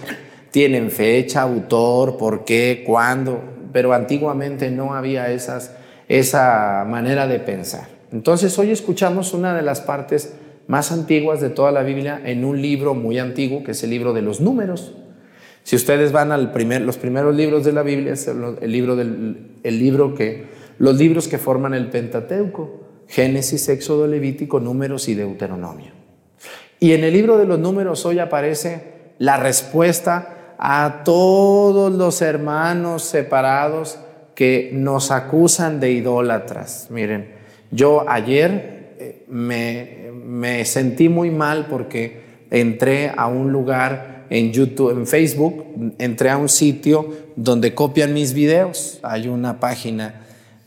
tienen 0.52 0.90
fecha, 0.90 1.42
autor, 1.42 2.16
por 2.16 2.44
qué, 2.44 2.84
cuándo, 2.86 3.42
pero 3.72 3.92
antiguamente 3.92 4.70
no 4.70 4.94
había 4.94 5.30
esas, 5.32 5.72
esa 6.08 6.84
manera 6.86 7.26
de 7.26 7.40
pensar. 7.40 7.88
Entonces 8.12 8.56
hoy 8.58 8.70
escuchamos 8.70 9.34
una 9.34 9.54
de 9.54 9.62
las 9.62 9.80
partes 9.80 10.34
más 10.68 10.92
antiguas 10.92 11.40
de 11.40 11.50
toda 11.50 11.72
la 11.72 11.82
Biblia 11.82 12.20
en 12.24 12.44
un 12.44 12.62
libro 12.62 12.94
muy 12.94 13.18
antiguo, 13.18 13.64
que 13.64 13.72
es 13.72 13.82
el 13.82 13.90
libro 13.90 14.12
de 14.12 14.22
los 14.22 14.40
números. 14.40 14.94
Si 15.68 15.76
ustedes 15.76 16.12
van 16.12 16.32
a 16.32 16.50
primer, 16.50 16.80
los 16.80 16.96
primeros 16.96 17.36
libros 17.36 17.62
de 17.62 17.74
la 17.74 17.82
Biblia, 17.82 18.14
es 18.14 18.26
el, 18.26 18.72
libro 18.72 18.96
del, 18.96 19.58
el 19.62 19.78
libro 19.78 20.14
que, 20.14 20.46
los 20.78 20.96
libros 20.96 21.28
que 21.28 21.36
forman 21.36 21.74
el 21.74 21.90
Pentateuco, 21.90 22.84
Génesis, 23.06 23.68
Éxodo, 23.68 24.06
Levítico, 24.06 24.60
Números 24.60 25.10
y 25.10 25.14
Deuteronomio. 25.14 25.92
Y 26.80 26.92
en 26.92 27.04
el 27.04 27.12
libro 27.12 27.36
de 27.36 27.44
los 27.44 27.58
números 27.58 28.06
hoy 28.06 28.18
aparece 28.18 29.12
la 29.18 29.36
respuesta 29.36 30.54
a 30.58 31.02
todos 31.04 31.92
los 31.92 32.22
hermanos 32.22 33.02
separados 33.02 33.98
que 34.34 34.70
nos 34.72 35.10
acusan 35.10 35.80
de 35.80 35.90
idólatras. 35.90 36.86
Miren, 36.88 37.34
yo 37.70 38.08
ayer 38.08 38.94
eh, 38.98 39.24
me, 39.28 40.12
me 40.14 40.64
sentí 40.64 41.10
muy 41.10 41.30
mal 41.30 41.66
porque 41.68 42.22
entré 42.50 43.12
a 43.14 43.26
un 43.26 43.52
lugar 43.52 44.17
en 44.30 44.52
YouTube, 44.52 44.90
en 44.90 45.06
Facebook, 45.06 45.64
entré 45.98 46.30
a 46.30 46.36
un 46.36 46.48
sitio 46.48 47.08
donde 47.36 47.74
copian 47.74 48.12
mis 48.12 48.32
videos. 48.32 48.98
Hay 49.02 49.28
una 49.28 49.60
página 49.60 50.26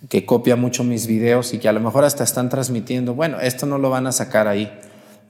que 0.09 0.25
copia 0.25 0.55
mucho 0.55 0.83
mis 0.83 1.07
videos 1.07 1.53
y 1.53 1.59
que 1.59 1.69
a 1.69 1.73
lo 1.73 1.79
mejor 1.79 2.03
hasta 2.03 2.23
están 2.23 2.49
transmitiendo, 2.49 3.13
bueno, 3.13 3.39
esto 3.39 3.65
no 3.65 3.77
lo 3.77 3.89
van 3.89 4.07
a 4.07 4.11
sacar 4.11 4.47
ahí 4.47 4.71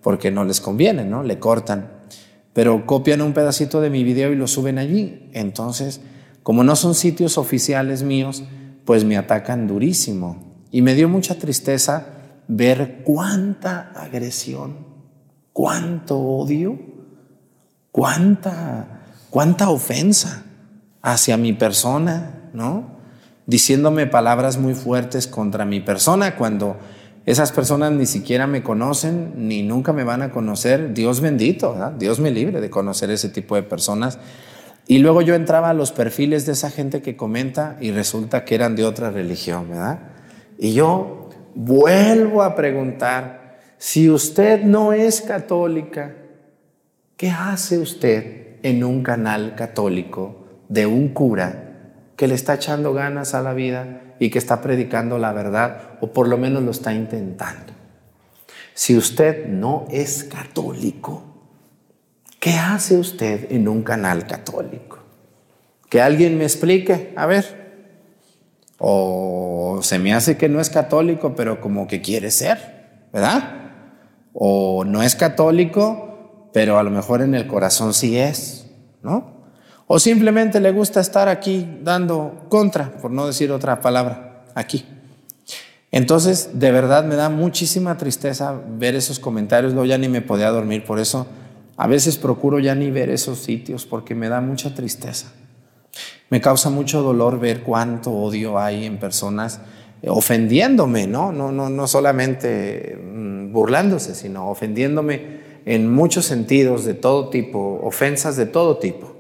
porque 0.02 0.32
no 0.32 0.44
les 0.46 0.62
conviene, 0.62 1.04
¿no? 1.04 1.24
Le 1.24 1.40
cortan 1.40 2.02
pero 2.54 2.86
copian 2.86 3.22
un 3.22 3.34
pedacito 3.34 3.82
de 3.82 3.90
mi 3.90 4.04
video 4.04 4.32
y 4.32 4.36
lo 4.36 4.48
suben 4.48 4.78
allí. 4.78 5.30
Entonces, 5.34 6.02
como 6.44 6.64
no 6.64 6.76
son 6.76 6.96
sitios 6.96 7.38
oficiales 7.38 8.04
míos, 8.04 8.44
pues 8.86 9.06
me 9.06 9.18
atacan 9.18 9.68
durísimo. 9.68 10.66
Y 10.72 10.82
me 10.82 10.96
dio 10.96 11.08
mucha 11.08 11.38
tristeza 11.38 12.08
ver 12.48 13.04
cuánta 13.04 13.92
agresión, 13.96 14.86
cuánto 15.54 16.20
odio, 16.20 16.78
cuánta, 17.92 19.02
cuánta 19.30 19.70
ofensa 19.70 20.44
hacia 21.02 21.38
mi 21.38 21.54
persona, 21.54 22.50
¿no? 22.54 23.00
Diciéndome 23.46 24.08
palabras 24.08 24.58
muy 24.58 24.74
fuertes 24.74 25.28
contra 25.28 25.66
mi 25.66 25.80
persona 25.80 26.36
cuando 26.36 26.78
esas 27.26 27.52
personas 27.52 27.92
ni 27.92 28.06
siquiera 28.06 28.48
me 28.48 28.64
conocen, 28.64 29.34
ni 29.48 29.62
nunca 29.62 29.94
me 29.94 30.04
van 30.04 30.22
a 30.22 30.32
conocer. 30.32 30.94
Dios 30.94 31.22
bendito, 31.22 31.76
Dios 31.98 32.20
me 32.20 32.32
libre 32.32 32.62
de 32.62 32.70
conocer 32.70 33.12
ese 33.12 33.30
tipo 33.30 33.56
de 33.56 33.64
personas. 33.64 34.20
Y 34.88 35.00
luego 35.00 35.22
yo 35.22 35.36
entraba 35.36 35.70
a 35.70 35.74
los 35.74 35.92
perfiles 35.92 36.46
de 36.46 36.54
esa 36.54 36.72
gente 36.72 37.02
que 37.02 37.16
comenta 37.16 37.78
y 37.80 37.92
resulta 37.92 38.44
que 38.44 38.56
eran 38.56 38.76
de 38.76 38.86
otra 38.86 39.12
religión, 39.12 39.70
¿verdad? 39.70 40.00
Y 40.58 40.74
yo 40.74 41.30
vuelvo 41.54 42.42
a 42.42 42.56
preguntar, 42.56 43.60
si 43.78 44.10
usted 44.10 44.64
no 44.64 44.92
es 44.94 45.22
católica, 45.22 46.16
¿qué 47.22 47.30
hace 47.30 47.78
usted 47.78 48.56
en 48.64 48.84
un 48.84 49.04
canal 49.04 49.54
católico 49.54 50.44
de 50.70 50.88
un 50.88 51.10
cura 51.10 51.92
que 52.16 52.28
le 52.28 52.34
está 52.34 52.56
echando 52.56 52.94
ganas 52.94 53.36
a 53.36 53.44
la 53.44 53.54
vida 53.54 54.16
y 54.18 54.32
que 54.32 54.40
está 54.40 54.60
predicando 54.60 55.20
la 55.20 55.32
verdad, 55.32 56.00
o 56.02 56.14
por 56.14 56.28
lo 56.28 56.40
menos 56.40 56.64
lo 56.64 56.72
está 56.72 56.96
intentando. 56.96 57.74
Si 58.74 58.98
usted 58.98 59.46
no 59.46 59.86
es 59.92 60.24
católico, 60.24 61.22
¿qué 62.40 62.54
hace 62.54 62.98
usted 62.98 63.52
en 63.52 63.68
un 63.68 63.84
canal 63.84 64.26
católico? 64.26 64.98
Que 65.92 66.02
alguien 66.02 66.40
me 66.40 66.46
explique, 66.46 67.14
a 67.16 67.28
ver. 67.28 67.84
O 68.80 69.82
se 69.84 70.00
me 70.00 70.16
hace 70.16 70.38
que 70.38 70.50
no 70.50 70.60
es 70.60 70.72
católico, 70.72 71.36
pero 71.36 71.62
como 71.62 71.86
que 71.86 72.02
quiere 72.02 72.32
ser, 72.32 73.06
¿verdad? 73.14 73.74
O 74.34 74.86
no 74.86 75.04
es 75.04 75.16
católico, 75.16 76.11
pero 76.54 76.78
a 76.78 76.84
lo 76.84 76.92
mejor 76.92 77.22
en 77.22 77.36
el 77.36 77.48
corazón 77.48 77.94
sí 77.94 78.18
es, 78.18 78.68
¿no? 79.02 79.42
O 79.88 80.00
simplemente 80.00 80.60
le 80.60 80.72
gusta 80.72 81.02
estar 81.02 81.28
aquí 81.28 81.68
dando 81.84 82.46
contra, 82.50 82.92
por 82.98 83.12
no 83.12 83.28
decir 83.28 83.52
otra 83.52 83.82
palabra, 83.82 84.46
aquí. 84.56 84.86
Entonces, 85.92 86.52
de 86.54 86.72
verdad 86.72 87.04
me 87.04 87.16
da 87.16 87.30
muchísima 87.30 87.98
tristeza 87.98 88.62
ver 88.78 88.96
esos 88.96 89.20
comentarios, 89.20 89.74
luego 89.74 89.86
ya 89.86 89.98
ni 89.98 90.08
me 90.08 90.22
podía 90.22 90.50
dormir, 90.50 90.86
por 90.86 91.00
eso 91.00 91.28
a 91.76 91.88
veces 91.88 92.18
procuro 92.18 92.60
ya 92.60 92.76
ni 92.76 92.92
ver 92.92 93.10
esos 93.10 93.40
sitios 93.40 93.86
porque 93.86 94.16
me 94.16 94.30
da 94.30 94.40
mucha 94.40 94.74
tristeza. 94.74 95.34
Me 96.30 96.40
causa 96.40 96.70
mucho 96.70 97.02
dolor 97.02 97.40
ver 97.40 97.64
cuánto 97.64 98.12
odio 98.12 98.58
hay 98.58 98.86
en 98.86 98.98
personas 98.98 99.60
ofendiéndome, 100.08 101.08
¿no? 101.08 101.32
No, 101.32 101.52
no, 101.52 101.70
no 101.70 101.88
solamente 101.88 102.98
mm, 102.98 103.52
burlándose, 103.52 104.16
sino 104.16 104.50
ofendiéndome 104.50 105.42
en 105.66 105.92
muchos 105.92 106.26
sentidos 106.26 106.86
de 106.86 106.94
todo 106.94 107.30
tipo, 107.30 107.80
ofensas 107.84 108.36
de 108.36 108.46
todo 108.46 108.78
tipo. 108.78 109.16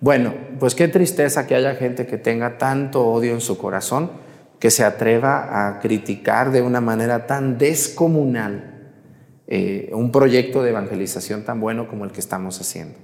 Bueno, 0.00 0.34
pues 0.58 0.74
qué 0.74 0.88
tristeza 0.88 1.46
que 1.46 1.54
haya 1.54 1.74
gente 1.74 2.06
que 2.06 2.16
tenga 2.16 2.58
tanto 2.58 3.06
odio 3.06 3.32
en 3.32 3.40
su 3.40 3.58
corazón 3.58 4.10
que 4.58 4.70
se 4.70 4.84
atreva 4.84 5.68
a 5.68 5.80
criticar 5.80 6.52
de 6.52 6.62
una 6.62 6.80
manera 6.80 7.26
tan 7.26 7.58
descomunal 7.58 8.92
eh, 9.46 9.90
un 9.92 10.12
proyecto 10.12 10.62
de 10.62 10.70
evangelización 10.70 11.44
tan 11.44 11.60
bueno 11.60 11.88
como 11.88 12.04
el 12.04 12.12
que 12.12 12.20
estamos 12.20 12.60
haciendo. 12.60 12.98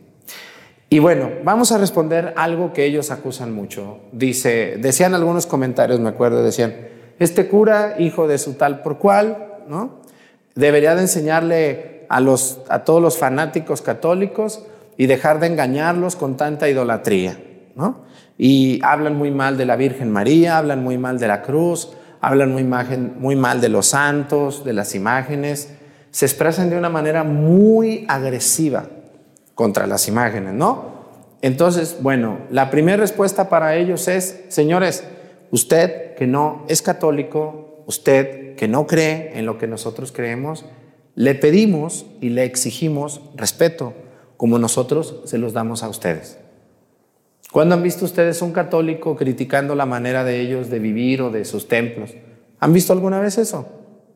Y 0.89 1.01
bueno, 1.01 1.31
vamos 1.43 1.73
a 1.73 1.79
responder 1.79 2.33
algo 2.37 2.73
que 2.73 2.85
ellos 2.85 3.11
acusan 3.11 3.53
mucho. 3.53 3.99
Dice, 4.13 4.77
decían 4.79 5.15
algunos 5.15 5.47
comentarios, 5.47 5.99
me 5.99 6.11
acuerdo, 6.11 6.45
decían, 6.45 6.77
este 7.19 7.49
cura, 7.49 7.97
hijo 7.99 8.29
de 8.29 8.39
su 8.39 8.55
tal 8.55 8.83
por 8.83 8.99
cual, 8.99 9.65
¿no? 9.69 10.03
Debería 10.55 10.95
de 10.95 11.03
enseñarle 11.03 11.96
a, 12.09 12.85
todos 12.85 13.03
los 13.03 13.19
fanáticos 13.19 13.83
católicos 13.83 14.63
y 14.97 15.07
dejar 15.07 15.41
de 15.41 15.47
engañarlos 15.47 16.17
con 16.17 16.37
tanta 16.37 16.69
idolatría, 16.69 17.39
¿no? 17.75 18.05
Y 18.39 18.81
hablan 18.83 19.17
muy 19.17 19.31
mal 19.31 19.57
de 19.57 19.67
la 19.67 19.77
Virgen 19.77 20.11
María, 20.11 20.59
hablan 20.59 20.83
muy 20.83 20.99
mal 20.99 21.19
de 21.19 21.29
la 21.29 21.43
cruz, 21.43 21.93
hablan 22.21 22.53
muy, 22.53 22.65
muy 22.65 23.37
mal 23.37 23.61
de 23.61 23.69
los 23.69 23.87
santos, 23.87 24.65
de 24.65 24.73
las 24.73 24.95
imágenes, 24.95 25.73
se 26.11 26.27
expresan 26.27 26.71
de 26.71 26.79
una 26.79 26.89
manera 26.89 27.25
muy 27.25 28.05
agresiva 28.09 28.87
contra 29.55 29.87
las 29.87 30.09
imágenes, 30.09 30.55
¿no? 30.55 30.97
Entonces, 31.43 31.99
bueno, 32.01 32.39
la 32.51 32.71
primera 32.71 32.97
respuesta 32.97 33.49
para 33.49 33.77
ellos 33.77 34.09
es, 34.09 34.45
señores, 34.49 35.05
usted 35.51 36.15
que 36.15 36.27
no 36.27 36.65
es 36.69 36.83
católico, 36.83 37.85
usted 37.87 38.57
que 38.57 38.69
no 38.69 38.87
cree 38.87 39.39
en 39.39 39.47
lo 39.47 39.59
que 39.59 39.67
nosotros 39.67 40.13
creemos, 40.13 40.65
le 41.17 41.35
pedimos 41.35 42.07
y 42.21 42.29
le 42.29 42.45
exigimos 42.45 43.23
respeto 43.35 43.95
como 44.37 44.59
nosotros 44.59 45.23
se 45.25 45.39
los 45.39 45.55
damos 45.55 45.83
a 45.83 45.89
ustedes. 45.89 46.39
¿Cuándo 47.51 47.75
han 47.75 47.83
visto 47.83 48.05
ustedes 48.05 48.43
un 48.43 48.53
católico 48.53 49.17
criticando 49.17 49.75
la 49.75 49.87
manera 49.87 50.25
de 50.25 50.41
ellos 50.41 50.69
de 50.69 50.79
vivir 50.79 51.23
o 51.23 51.31
de 51.31 51.47
sus 51.47 51.69
templos? 51.69 52.15
¿Han 52.61 52.73
visto 52.75 52.93
alguna 52.93 53.19
vez 53.19 53.39
eso? 53.39 53.67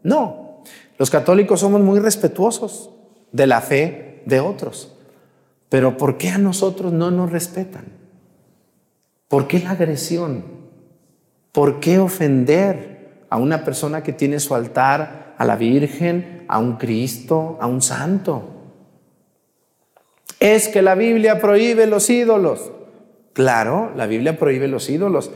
No. 0.02 0.62
Los 0.98 1.08
católicos 1.08 1.60
somos 1.60 1.80
muy 1.80 2.00
respetuosos 2.00 2.90
de 3.32 3.46
la 3.46 3.62
fe 3.62 4.22
de 4.26 4.40
otros. 4.40 4.94
Pero 5.70 5.96
¿por 5.96 6.18
qué 6.18 6.28
a 6.28 6.38
nosotros 6.38 6.92
no 6.92 7.10
nos 7.10 7.32
respetan? 7.32 7.86
¿Por 9.26 9.46
qué 9.46 9.60
la 9.60 9.70
agresión? 9.70 10.44
¿Por 11.52 11.80
qué 11.80 11.98
ofender 11.98 13.24
a 13.30 13.38
una 13.38 13.64
persona 13.64 14.02
que 14.02 14.12
tiene 14.12 14.38
su 14.38 14.54
altar, 14.54 15.19
a 15.40 15.46
la 15.46 15.57
Virgen, 15.57 16.44
a 16.48 16.59
un 16.59 16.76
Cristo, 16.76 17.57
a 17.62 17.66
un 17.66 17.81
santo? 17.81 18.42
Es 20.38 20.68
que 20.68 20.83
la 20.83 20.94
Biblia 20.94 21.40
prohíbe 21.40 21.87
los 21.87 22.11
ídolos. 22.11 22.70
Claro, 23.33 23.90
la 23.96 24.07
Biblia 24.07 24.38
prohíbe 24.38 24.68
los 24.68 24.90
ídolos. 24.90 25.31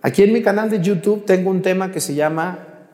Aquí 0.00 0.22
en 0.22 0.32
mi 0.32 0.40
canal 0.40 0.70
de 0.70 0.80
YouTube 0.80 1.26
tengo 1.26 1.50
un 1.50 1.60
tema 1.60 1.92
que 1.92 2.00
se 2.00 2.14
llama 2.14 2.88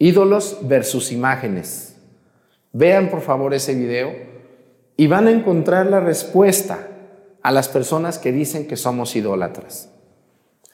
ídolos 0.00 0.58
versus 0.62 1.12
imágenes. 1.12 1.96
Vean 2.72 3.08
por 3.08 3.20
favor 3.20 3.54
ese 3.54 3.76
video 3.76 4.12
y 4.96 5.06
van 5.06 5.28
a 5.28 5.30
encontrar 5.30 5.86
la 5.86 6.00
respuesta 6.00 6.88
a 7.42 7.52
las 7.52 7.68
personas 7.68 8.18
que 8.18 8.32
dicen 8.32 8.66
que 8.66 8.76
somos 8.76 9.14
idólatras. 9.14 9.88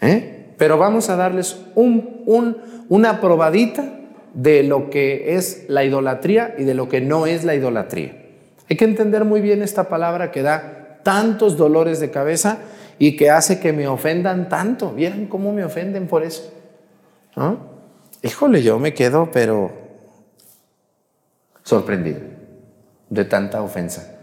¿Eh? 0.00 0.54
Pero 0.56 0.78
vamos 0.78 1.10
a 1.10 1.16
darles 1.16 1.60
una 1.74 3.20
probadita 3.20 3.97
de 4.38 4.62
lo 4.62 4.88
que 4.88 5.34
es 5.34 5.64
la 5.66 5.82
idolatría 5.84 6.54
y 6.56 6.62
de 6.62 6.74
lo 6.74 6.88
que 6.88 7.00
no 7.00 7.26
es 7.26 7.42
la 7.42 7.56
idolatría. 7.56 8.12
Hay 8.70 8.76
que 8.76 8.84
entender 8.84 9.24
muy 9.24 9.40
bien 9.40 9.62
esta 9.62 9.88
palabra 9.88 10.30
que 10.30 10.42
da 10.42 11.00
tantos 11.02 11.56
dolores 11.56 11.98
de 11.98 12.12
cabeza 12.12 12.58
y 13.00 13.16
que 13.16 13.30
hace 13.30 13.58
que 13.58 13.72
me 13.72 13.88
ofendan 13.88 14.48
tanto. 14.48 14.92
¿Vieron 14.92 15.26
cómo 15.26 15.52
me 15.52 15.64
ofenden 15.64 16.06
por 16.06 16.22
eso? 16.22 16.54
Híjole, 18.22 18.62
yo 18.62 18.78
me 18.78 18.94
quedo, 18.94 19.28
pero 19.32 19.72
sorprendido 21.64 22.20
de 23.10 23.24
tanta 23.24 23.60
ofensa. 23.60 24.18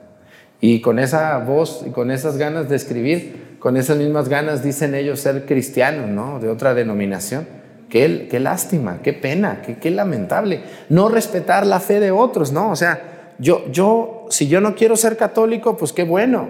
Y 0.62 0.80
con 0.80 0.98
esa 0.98 1.38
voz 1.40 1.84
y 1.86 1.90
con 1.90 2.10
esas 2.10 2.38
ganas 2.38 2.70
de 2.70 2.78
escribir, 2.78 3.58
con 3.60 3.76
esas 3.76 3.98
mismas 3.98 4.30
ganas 4.30 4.64
dicen 4.64 4.96
ellos 4.96 5.20
ser 5.20 5.46
cristianos, 5.46 6.08
¿no? 6.08 6.40
De 6.40 6.48
otra 6.48 6.74
denominación. 6.74 7.65
Qué, 7.96 8.42
lástima, 8.42 9.00
qué 9.02 9.14
pena, 9.14 9.62
qué, 9.66 9.78
qué, 9.78 9.90
lamentable. 9.90 10.64
No 10.90 11.08
respetar 11.08 11.66
la 11.66 11.80
fe 11.80 12.02
de 12.02 12.12
otros, 12.12 12.52
¿no? 12.52 12.70
O 12.72 12.76
sea, 12.76 13.36
yo, 13.40 13.72
yo, 13.72 14.26
si 14.30 14.50
yo 14.50 14.60
no 14.60 14.76
quiero 14.76 14.98
ser 14.98 15.16
católico, 15.16 15.78
pues 15.78 15.94
qué 15.94 16.04
bueno, 16.04 16.50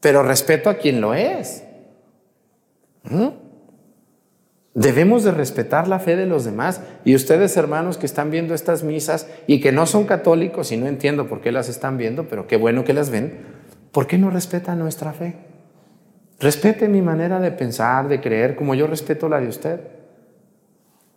pero 0.00 0.22
respeto 0.22 0.70
a 0.70 0.78
quien 0.78 1.02
lo 1.02 1.12
es. 1.12 1.62
¿Mm? 3.02 3.26
Debemos 4.72 5.24
de 5.24 5.32
respetar 5.32 5.88
la 5.88 5.98
fe 5.98 6.16
de 6.16 6.24
los 6.24 6.46
demás. 6.46 6.80
Y 7.04 7.14
ustedes, 7.14 7.54
hermanos, 7.58 7.98
que 7.98 8.06
están 8.06 8.30
viendo 8.30 8.54
estas 8.54 8.82
misas 8.82 9.28
y 9.46 9.60
que 9.60 9.72
no 9.72 9.84
son 9.84 10.06
católicos, 10.06 10.72
y 10.72 10.78
no 10.78 10.86
entiendo 10.86 11.26
por 11.26 11.42
qué 11.42 11.52
las 11.52 11.68
están 11.68 11.98
viendo, 11.98 12.30
pero 12.30 12.46
qué 12.46 12.56
bueno 12.56 12.82
que 12.82 12.94
las 12.94 13.10
ven, 13.10 13.40
¿por 13.92 14.06
qué 14.06 14.16
no 14.16 14.30
respetan 14.30 14.78
nuestra 14.78 15.12
fe? 15.12 15.36
Respete 16.40 16.88
mi 16.88 17.02
manera 17.02 17.40
de 17.40 17.50
pensar, 17.50 18.08
de 18.08 18.22
creer, 18.22 18.56
como 18.56 18.74
yo 18.74 18.86
respeto 18.86 19.28
la 19.28 19.38
de 19.38 19.48
usted. 19.48 19.95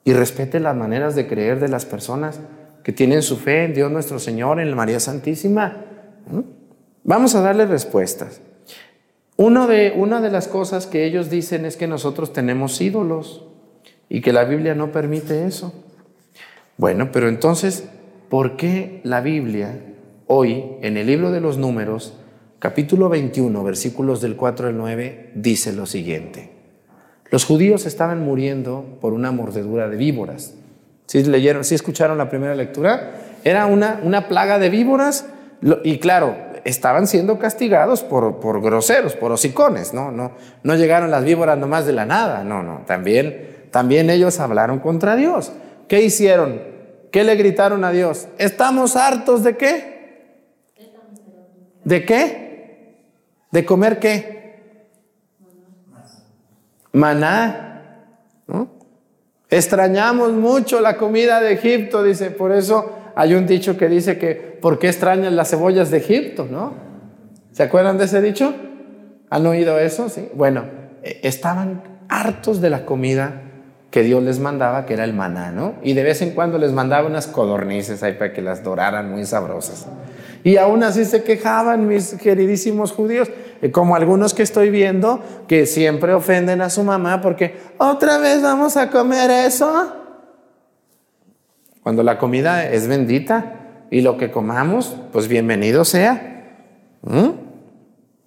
Y 0.03 0.13
respete 0.13 0.59
las 0.59 0.75
maneras 0.75 1.15
de 1.15 1.27
creer 1.27 1.59
de 1.59 1.67
las 1.67 1.85
personas 1.85 2.39
que 2.83 2.93
tienen 2.93 3.21
su 3.21 3.37
fe 3.37 3.65
en 3.65 3.73
Dios 3.73 3.91
nuestro 3.91 4.19
Señor, 4.19 4.59
en 4.59 4.69
la 4.69 4.75
María 4.75 4.99
Santísima. 4.99 5.85
Vamos 7.03 7.35
a 7.35 7.41
darle 7.41 7.65
respuestas. 7.65 8.41
Uno 9.35 9.67
de, 9.67 9.93
una 9.95 10.21
de 10.21 10.31
las 10.31 10.47
cosas 10.47 10.85
que 10.85 11.05
ellos 11.05 11.29
dicen 11.29 11.65
es 11.65 11.77
que 11.77 11.87
nosotros 11.87 12.33
tenemos 12.33 12.81
ídolos 12.81 13.45
y 14.09 14.21
que 14.21 14.33
la 14.33 14.43
Biblia 14.43 14.75
no 14.75 14.91
permite 14.91 15.45
eso. 15.45 15.73
Bueno, 16.77 17.11
pero 17.11 17.29
entonces, 17.29 17.85
¿por 18.29 18.57
qué 18.57 19.01
la 19.03 19.21
Biblia 19.21 19.79
hoy, 20.27 20.65
en 20.81 20.97
el 20.97 21.07
libro 21.07 21.31
de 21.31 21.41
los 21.41 21.57
números, 21.57 22.17
capítulo 22.59 23.07
21, 23.09 23.63
versículos 23.63 24.21
del 24.21 24.35
4 24.35 24.67
al 24.67 24.77
9, 24.77 25.31
dice 25.35 25.73
lo 25.73 25.85
siguiente? 25.85 26.58
Los 27.31 27.45
judíos 27.45 27.85
estaban 27.85 28.21
muriendo 28.21 28.97
por 29.01 29.13
una 29.13 29.31
mordedura 29.31 29.87
de 29.87 29.97
víboras. 29.97 30.53
¿Sí 31.05 31.23
leyeron, 31.23 31.63
sí 31.63 31.75
escucharon 31.75 32.17
la 32.17 32.29
primera 32.29 32.55
lectura? 32.55 33.11
Era 33.43 33.65
una, 33.65 33.99
una 34.03 34.27
plaga 34.27 34.59
de 34.59 34.69
víboras 34.69 35.25
y 35.83 35.99
claro, 35.99 36.35
estaban 36.65 37.07
siendo 37.07 37.39
castigados 37.39 38.03
por, 38.03 38.39
por 38.39 38.61
groseros, 38.61 39.15
por 39.15 39.31
hocicones, 39.31 39.93
¿no? 39.93 40.11
¿no? 40.11 40.31
No 40.63 40.75
llegaron 40.75 41.11
las 41.11 41.23
víboras 41.23 41.57
nomás 41.57 41.85
de 41.85 41.93
la 41.93 42.05
nada, 42.05 42.43
no, 42.43 42.63
no, 42.63 42.83
también 42.85 43.49
también 43.71 44.09
ellos 44.09 44.39
hablaron 44.39 44.79
contra 44.79 45.15
Dios. 45.15 45.51
¿Qué 45.87 46.01
hicieron? 46.01 46.61
¿Qué 47.11 47.23
le 47.23 47.35
gritaron 47.35 47.83
a 47.83 47.91
Dios? 47.91 48.27
¿Estamos 48.37 48.95
hartos 48.95 49.43
de 49.43 49.57
qué? 49.57 49.99
¿De 51.83 52.05
qué? 52.05 52.95
¿De 53.51 53.65
comer 53.65 53.99
qué? 53.99 54.38
Maná. 56.91 57.65
Extrañamos 59.49 60.31
mucho 60.31 60.79
la 60.79 60.97
comida 60.97 61.41
de 61.41 61.53
Egipto, 61.53 62.03
dice. 62.03 62.31
Por 62.31 62.51
eso 62.51 62.93
hay 63.15 63.33
un 63.33 63.47
dicho 63.47 63.77
que 63.77 63.89
dice 63.89 64.17
que, 64.17 64.35
¿por 64.35 64.77
qué 64.77 64.87
extrañan 64.87 65.35
las 65.35 65.49
cebollas 65.49 65.89
de 65.89 65.97
Egipto? 65.97 66.47
¿No? 66.49 66.73
¿Se 67.51 67.63
acuerdan 67.63 67.97
de 67.97 68.05
ese 68.05 68.21
dicho? 68.21 68.53
¿Han 69.29 69.45
oído 69.47 69.79
eso? 69.79 70.09
Sí. 70.09 70.29
Bueno, 70.33 70.65
e, 71.03 71.19
estaban 71.23 72.05
hartos 72.09 72.61
de 72.61 72.69
la 72.69 72.85
comida 72.85 73.48
que 73.91 74.03
Dios 74.03 74.21
les 74.21 74.39
mandaba, 74.39 74.85
que 74.85 74.93
era 74.93 75.03
el 75.03 75.13
maná, 75.13 75.51
¿no? 75.51 75.73
Y 75.81 75.93
de 75.93 76.03
vez 76.03 76.21
en 76.21 76.31
cuando 76.31 76.57
les 76.59 76.71
mandaba 76.71 77.07
unas 77.07 77.27
codornices 77.27 78.03
ahí 78.03 78.13
para 78.13 78.33
que 78.33 78.41
las 78.41 78.63
doraran 78.63 79.09
muy 79.09 79.25
sabrosas. 79.25 79.87
Y 80.43 80.57
aún 80.57 80.83
así 80.83 81.05
se 81.05 81.23
quejaban 81.23 81.87
mis 81.87 82.13
queridísimos 82.13 82.91
judíos, 82.91 83.29
como 83.71 83.95
algunos 83.95 84.33
que 84.33 84.43
estoy 84.43 84.69
viendo, 84.69 85.21
que 85.47 85.65
siempre 85.65 86.13
ofenden 86.13 86.61
a 86.61 86.69
su 86.69 86.83
mamá 86.83 87.21
porque 87.21 87.57
otra 87.77 88.19
vez 88.19 88.41
vamos 88.41 88.77
a 88.77 88.89
comer 88.89 89.31
eso. 89.31 89.93
Cuando 91.81 92.03
la 92.03 92.19
comida 92.19 92.67
es 92.67 92.87
bendita 92.87 93.85
y 93.89 94.01
lo 94.01 94.17
que 94.17 94.29
comamos, 94.29 94.95
pues 95.11 95.27
bienvenido 95.27 95.83
sea. 95.83 96.57
¿Mm? 97.01 97.29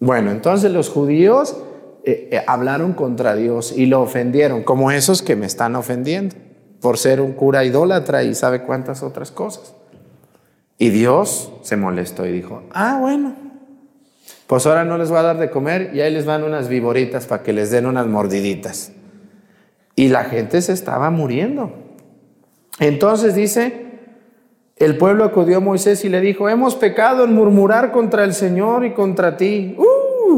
Bueno, 0.01 0.33
entonces 0.33 0.73
los 0.73 0.89
judíos 0.89 1.57
eh, 2.05 2.29
eh, 2.33 2.43
hablaron 2.47 2.95
contra 2.95 3.37
Dios 3.37 3.73
y 3.77 3.87
lo 3.87 4.01
ofendieron, 4.01 4.65
como 4.65 4.91
esos 4.91 5.23
que 5.23 5.37
me 5.37 5.47
están 5.47 5.77
ofendiendo, 5.77 6.35
por 6.81 6.99
ser 6.99 7.21
un 7.21 7.33
cura 7.33 7.65
idólatra 7.65 8.25
y 8.25 8.35
sabe 8.35 8.63
cuántas 8.63 9.03
otras 9.03 9.31
cosas. 9.31 9.75
Y 10.79 10.91
Dios 10.91 11.53
se 11.63 11.77
molestó 11.77 12.27
y 12.27 12.33
dijo, 12.33 12.65
ah, 12.73 12.99
bueno, 13.01 13.37
pues 14.49 14.67
ahora 14.67 14.85
no 14.85 14.99
les 14.99 15.11
voy 15.11 15.19
a 15.19 15.23
dar 15.23 15.39
de 15.39 15.49
comer 15.49 15.93
y 15.95 16.01
ahí 16.01 16.13
les 16.13 16.27
van 16.27 16.43
unas 16.43 16.69
viboritas 16.69 17.27
para 17.27 17.43
que 17.45 17.53
les 17.53 17.71
den 17.71 17.87
unas 17.87 18.07
mordiditas. 18.07 18.93
Y 19.95 20.09
la 20.09 20.25
gente 20.25 20.61
se 20.61 20.73
estaba 20.73 21.11
muriendo. 21.11 21.73
Entonces 22.81 23.37
dice, 23.37 23.87
el 24.77 24.99
pueblo 24.99 25.25
acudió 25.25 25.59
a 25.59 25.61
Moisés 25.61 26.05
y 26.05 26.09
le 26.09 26.21
dijo, 26.21 26.49
hemos 26.49 26.75
pecado 26.75 27.25
en 27.25 27.33
murmurar 27.33 27.93
contra 27.93 28.25
el 28.25 28.35
Señor 28.35 28.85
y 28.85 28.93
contra 28.93 29.37
ti. 29.37 29.77
¡Uh! 29.79 29.92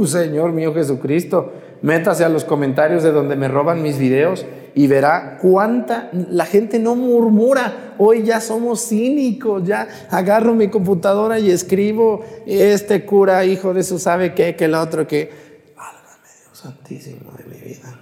Señor 0.07 0.53
mío 0.53 0.75
Jesucristo, 0.75 1.53
métase 1.83 2.25
a 2.25 2.29
los 2.29 2.45
comentarios 2.45 3.03
de 3.03 3.13
donde 3.13 3.37
me 3.37 3.49
roban 3.49 3.83
mis 3.83 3.99
videos 3.99 4.45
y 4.75 4.87
verá 4.89 5.39
cuánta 5.41 6.11
la 6.13 6.47
gente 6.47 6.79
no 6.79 6.97
murmura. 6.97 7.95
Hoy 7.99 8.25
ya 8.25 8.41
somos 8.41 8.89
cínicos, 8.89 9.65
ya 9.65 9.89
agarro 10.11 10.55
mi 10.55 10.69
computadora 10.69 11.39
y 11.39 11.51
escribo 11.51 12.25
este 12.47 13.05
cura, 13.05 13.45
hijo 13.45 13.73
de 13.73 13.85
su 13.85 13.99
sabe 13.99 14.35
qué, 14.35 14.57
que 14.57 14.65
el 14.65 14.75
otro 14.75 15.07
que 15.07 15.31
válgame 15.77 16.29
Dios 16.43 16.59
santísimo 16.59 17.33
de 17.39 17.45
mi 17.45 17.61
vida. 17.61 18.01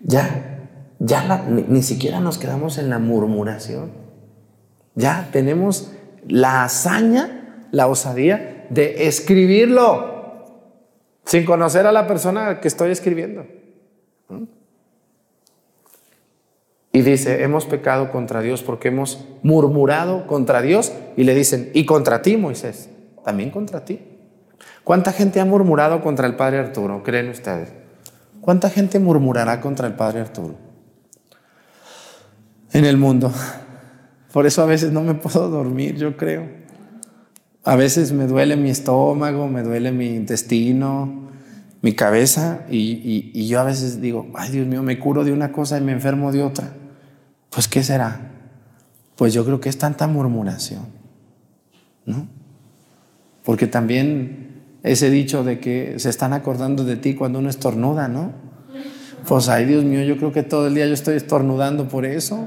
Ya, 0.00 0.66
ya 0.98 1.44
ni, 1.48 1.62
ni 1.62 1.82
siquiera 1.82 2.20
nos 2.20 2.38
quedamos 2.38 2.78
en 2.78 2.90
la 2.90 2.98
murmuración. 2.98 3.92
Ya 4.96 5.28
tenemos 5.32 5.92
la 6.26 6.64
hazaña, 6.64 7.66
la 7.70 7.86
osadía 7.86 8.66
de 8.70 9.06
escribirlo 9.06 10.17
sin 11.28 11.44
conocer 11.44 11.86
a 11.86 11.92
la 11.92 12.06
persona 12.06 12.58
que 12.58 12.68
estoy 12.68 12.90
escribiendo. 12.90 13.44
Y 16.90 17.02
dice, 17.02 17.42
hemos 17.42 17.66
pecado 17.66 18.10
contra 18.10 18.40
Dios 18.40 18.62
porque 18.62 18.88
hemos 18.88 19.26
murmurado 19.42 20.26
contra 20.26 20.62
Dios. 20.62 20.90
Y 21.18 21.24
le 21.24 21.34
dicen, 21.34 21.70
y 21.74 21.84
contra 21.84 22.22
ti, 22.22 22.38
Moisés, 22.38 22.88
también 23.26 23.50
contra 23.50 23.84
ti. 23.84 24.00
¿Cuánta 24.84 25.12
gente 25.12 25.38
ha 25.38 25.44
murmurado 25.44 26.00
contra 26.00 26.26
el 26.26 26.34
Padre 26.34 26.60
Arturo? 26.60 27.02
¿Creen 27.02 27.28
ustedes? 27.28 27.74
¿Cuánta 28.40 28.70
gente 28.70 28.98
murmurará 28.98 29.60
contra 29.60 29.86
el 29.86 29.92
Padre 29.92 30.20
Arturo? 30.20 30.54
En 32.72 32.86
el 32.86 32.96
mundo. 32.96 33.30
Por 34.32 34.46
eso 34.46 34.62
a 34.62 34.66
veces 34.66 34.92
no 34.92 35.02
me 35.02 35.12
puedo 35.12 35.50
dormir, 35.50 35.96
yo 35.96 36.16
creo. 36.16 36.57
A 37.68 37.76
veces 37.76 38.12
me 38.12 38.26
duele 38.26 38.56
mi 38.56 38.70
estómago, 38.70 39.46
me 39.46 39.62
duele 39.62 39.92
mi 39.92 40.06
intestino, 40.14 41.28
mi 41.82 41.92
cabeza 41.92 42.64
y, 42.70 43.46
yo 43.46 43.60
a 43.60 43.64
veces 43.64 44.00
digo, 44.00 44.26
ay 44.32 44.52
Dios 44.52 44.66
mío, 44.66 44.82
me 44.82 44.98
curo 44.98 45.22
de 45.22 45.32
una 45.32 45.52
cosa 45.52 45.76
y 45.76 45.82
me 45.82 45.92
enfermo 45.92 46.32
de 46.32 46.42
otra. 46.42 46.72
Pues 47.50 47.68
¿qué 47.68 47.82
será? 47.82 48.30
Pues 49.16 49.34
yo 49.34 49.44
creo 49.44 49.60
que 49.60 49.68
es 49.68 49.76
tanta 49.76 50.06
murmuración, 50.06 50.86
¿no? 52.06 52.26
Porque 53.44 53.66
también 53.66 54.62
ese 54.82 55.10
dicho 55.10 55.44
de 55.44 55.60
que 55.60 55.98
se 55.98 56.08
están 56.08 56.32
acordando 56.32 56.84
de 56.84 56.96
ti 56.96 57.12
cuando 57.12 57.38
uno 57.38 57.50
estornuda, 57.50 58.08
¿no? 58.08 58.32
Pues 59.26 59.50
ay, 59.50 59.66
Dios 59.66 59.84
mío, 59.84 60.02
yo 60.04 60.16
creo 60.16 60.32
que 60.32 60.42
todo 60.42 60.68
el 60.68 60.74
día 60.74 60.86
yo 60.86 60.94
estoy 60.94 61.16
estornudando 61.16 61.86
por 61.86 62.06
eso. 62.06 62.46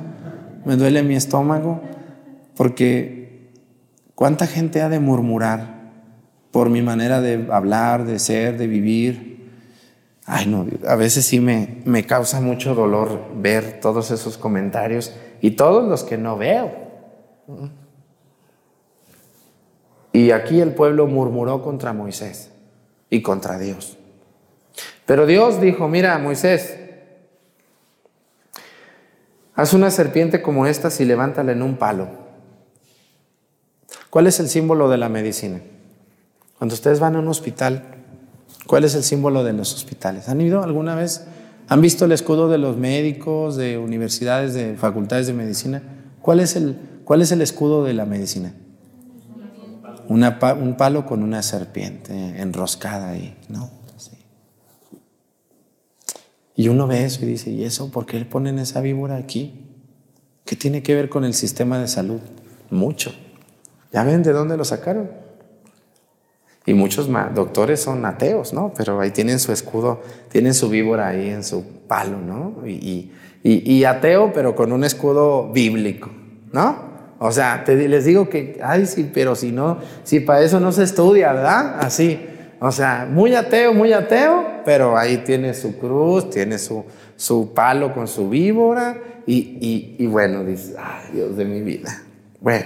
Me 0.65 0.77
duele 0.77 1.03
mi 1.03 1.13
estómago, 1.13 1.79
porque 2.55 3.20
¿cuánta 4.21 4.45
gente 4.45 4.83
ha 4.83 4.89
de 4.89 4.99
murmurar 4.99 5.81
por 6.51 6.69
mi 6.69 6.83
manera 6.83 7.21
de 7.21 7.47
hablar, 7.51 8.05
de 8.05 8.19
ser, 8.19 8.55
de 8.55 8.67
vivir? 8.67 9.49
Ay, 10.27 10.45
no, 10.45 10.67
a 10.87 10.95
veces 10.95 11.25
sí 11.25 11.39
me, 11.39 11.81
me 11.85 12.05
causa 12.05 12.39
mucho 12.39 12.75
dolor 12.75 13.19
ver 13.37 13.79
todos 13.79 14.11
esos 14.11 14.37
comentarios 14.37 15.11
y 15.41 15.49
todos 15.49 15.89
los 15.89 16.03
que 16.03 16.19
no 16.19 16.37
veo. 16.37 16.71
Y 20.13 20.29
aquí 20.29 20.61
el 20.61 20.75
pueblo 20.75 21.07
murmuró 21.07 21.63
contra 21.63 21.91
Moisés 21.91 22.51
y 23.09 23.23
contra 23.23 23.57
Dios. 23.57 23.97
Pero 25.07 25.25
Dios 25.25 25.59
dijo, 25.59 25.87
mira, 25.87 26.15
Moisés, 26.19 26.77
haz 29.55 29.73
una 29.73 29.89
serpiente 29.89 30.43
como 30.43 30.67
esta 30.67 30.89
y 30.99 31.05
levántala 31.05 31.53
en 31.53 31.63
un 31.63 31.75
palo. 31.75 32.20
¿Cuál 34.11 34.27
es 34.27 34.41
el 34.41 34.49
símbolo 34.49 34.89
de 34.89 34.97
la 34.97 35.07
medicina? 35.07 35.61
Cuando 36.59 36.75
ustedes 36.75 36.99
van 36.99 37.15
a 37.15 37.19
un 37.19 37.29
hospital, 37.29 37.85
¿cuál 38.67 38.83
es 38.83 38.93
el 38.93 39.03
símbolo 39.03 39.45
de 39.45 39.53
los 39.53 39.73
hospitales? 39.73 40.27
¿Han 40.27 40.41
ido 40.41 40.61
alguna 40.61 40.95
vez? 40.95 41.25
¿Han 41.69 41.79
visto 41.79 42.03
el 42.03 42.11
escudo 42.11 42.49
de 42.49 42.57
los 42.57 42.75
médicos, 42.75 43.55
de 43.55 43.77
universidades, 43.77 44.53
de 44.53 44.75
facultades 44.75 45.27
de 45.27 45.33
medicina? 45.33 45.81
¿Cuál 46.21 46.41
es 46.41 46.57
el, 46.57 46.77
cuál 47.05 47.21
es 47.21 47.31
el 47.31 47.41
escudo 47.41 47.85
de 47.85 47.93
la 47.93 48.05
medicina? 48.05 48.53
un 50.09 50.75
palo 50.77 51.05
con 51.05 51.23
una 51.23 51.41
serpiente 51.41 52.13
enroscada 52.41 53.11
ahí, 53.11 53.33
¿no? 53.47 53.71
Y 56.53 56.67
uno 56.67 56.85
ve 56.85 57.05
eso 57.05 57.23
y 57.23 57.27
dice, 57.29 57.49
¿y 57.49 57.63
eso 57.63 57.91
por 57.91 58.05
qué 58.05 58.19
ponen 58.25 58.59
esa 58.59 58.81
víbora 58.81 59.15
aquí? 59.15 59.67
¿Qué 60.43 60.57
tiene 60.57 60.83
que 60.83 60.95
ver 60.95 61.07
con 61.07 61.23
el 61.23 61.33
sistema 61.33 61.79
de 61.79 61.87
salud? 61.87 62.19
Mucho. 62.69 63.13
¿Ya 63.91 64.03
ven 64.03 64.23
de 64.23 64.31
dónde 64.31 64.57
lo 64.57 64.65
sacaron? 64.65 65.09
Y 66.65 66.73
muchos 66.73 67.09
doctores 67.33 67.81
son 67.81 68.05
ateos, 68.05 68.53
¿no? 68.53 68.71
Pero 68.77 68.99
ahí 68.99 69.11
tienen 69.11 69.39
su 69.39 69.51
escudo, 69.51 70.01
tienen 70.29 70.53
su 70.53 70.69
víbora 70.69 71.07
ahí 71.07 71.29
en 71.29 71.43
su 71.43 71.65
palo, 71.87 72.19
¿no? 72.19 72.67
Y, 72.67 73.11
y 73.43 73.83
ateo, 73.83 74.31
pero 74.33 74.55
con 74.55 74.71
un 74.71 74.83
escudo 74.83 75.51
bíblico, 75.51 76.11
¿no? 76.51 76.91
O 77.23 77.31
sea, 77.31 77.63
te, 77.63 77.75
les 77.87 78.05
digo 78.05 78.29
que, 78.29 78.59
ay, 78.63 78.87
sí, 78.87 79.11
pero 79.13 79.35
si 79.35 79.51
no, 79.51 79.77
si 80.03 80.21
para 80.21 80.41
eso 80.41 80.59
no 80.59 80.71
se 80.71 80.81
estudia, 80.81 81.31
¿verdad? 81.33 81.77
Así. 81.79 82.19
O 82.59 82.71
sea, 82.71 83.07
muy 83.07 83.35
ateo, 83.35 83.75
muy 83.75 83.93
ateo, 83.93 84.43
pero 84.65 84.97
ahí 84.97 85.17
tiene 85.19 85.53
su 85.53 85.77
cruz, 85.77 86.31
tiene 86.31 86.57
su, 86.57 86.83
su 87.15 87.53
palo 87.53 87.93
con 87.93 88.07
su 88.07 88.27
víbora 88.27 88.97
y, 89.27 89.95
y, 89.99 90.07
bueno, 90.07 90.43
dice, 90.43 90.75
ay, 90.79 91.11
Dios 91.13 91.37
de 91.37 91.45
mi 91.45 91.61
vida. 91.61 92.03
Bueno, 92.39 92.65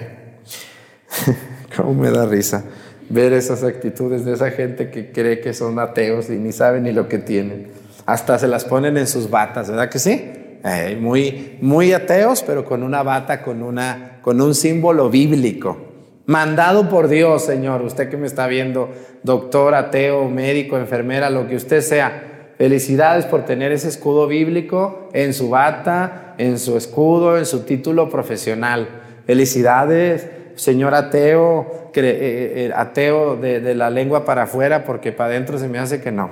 cómo 1.76 1.94
me 1.94 2.12
da 2.12 2.26
risa 2.26 2.64
ver 3.10 3.34
esas 3.34 3.64
actitudes 3.64 4.26
de 4.26 4.34
esa 4.34 4.52
gente 4.52 4.90
que 4.90 5.12
cree 5.12 5.40
que 5.40 5.54
son 5.54 5.80
ateos 5.80 6.30
y 6.30 6.34
ni 6.34 6.52
saben 6.52 6.84
ni 6.84 6.92
lo 6.92 7.08
que 7.08 7.18
tienen. 7.18 7.68
Hasta 8.06 8.38
se 8.40 8.48
las 8.48 8.66
ponen 8.66 8.98
en 8.98 9.08
sus 9.08 9.30
batas, 9.30 9.70
¿verdad 9.70 9.90
que 9.90 10.00
sí? 10.00 10.32
Eh, 10.64 10.98
muy, 11.00 11.58
muy 11.62 11.94
ateos, 11.94 12.44
pero 12.44 12.66
con 12.66 12.84
una 12.84 13.04
bata, 13.04 13.42
con, 13.42 13.62
una, 13.62 14.20
con 14.22 14.42
un 14.42 14.56
símbolo 14.56 15.10
bíblico. 15.10 15.78
Mandado 16.26 16.90
por 16.90 17.08
Dios, 17.08 17.46
Señor, 17.46 17.84
usted 17.84 18.10
que 18.10 18.18
me 18.18 18.26
está 18.26 18.48
viendo, 18.48 18.90
doctor, 19.22 19.76
ateo, 19.76 20.28
médico, 20.28 20.78
enfermera, 20.78 21.30
lo 21.30 21.48
que 21.48 21.56
usted 21.56 21.82
sea. 21.82 22.54
Felicidades 22.58 23.26
por 23.26 23.46
tener 23.46 23.72
ese 23.72 23.90
escudo 23.90 24.28
bíblico 24.28 25.10
en 25.14 25.34
su 25.34 25.50
bata, 25.50 26.34
en 26.40 26.58
su 26.58 26.78
escudo, 26.78 27.38
en 27.38 27.46
su 27.46 27.60
título 27.60 28.10
profesional. 28.10 28.88
Felicidades, 29.28 30.28
señor 30.56 30.94
ateo, 30.94 31.92
eh, 31.96 32.54
eh, 32.56 32.72
ateo 32.76 33.36
de, 33.36 33.60
de 33.60 33.76
la 33.76 33.90
lengua 33.90 34.26
para 34.26 34.44
afuera, 34.44 34.86
porque 34.86 35.12
para 35.12 35.30
adentro 35.30 35.58
se 35.58 35.68
me 35.68 35.80
hace 35.80 36.02
que 36.02 36.12
no. 36.12 36.30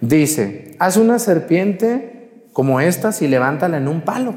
Dice, 0.00 0.76
haz 0.78 0.96
una 0.96 1.18
serpiente 1.18 2.48
como 2.52 2.80
estas 2.80 3.22
y 3.22 3.28
levántala 3.28 3.76
en 3.76 3.88
un 3.88 4.02
palo. 4.02 4.34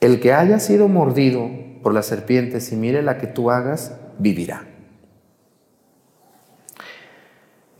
El 0.00 0.20
que 0.20 0.32
haya 0.32 0.58
sido 0.58 0.88
mordido 0.88 1.48
por 1.82 1.94
las 1.94 2.06
serpientes 2.06 2.72
y 2.72 2.76
mire 2.76 3.02
la 3.02 3.18
que 3.18 3.26
tú 3.26 3.50
hagas, 3.50 3.96
vivirá. 4.18 4.64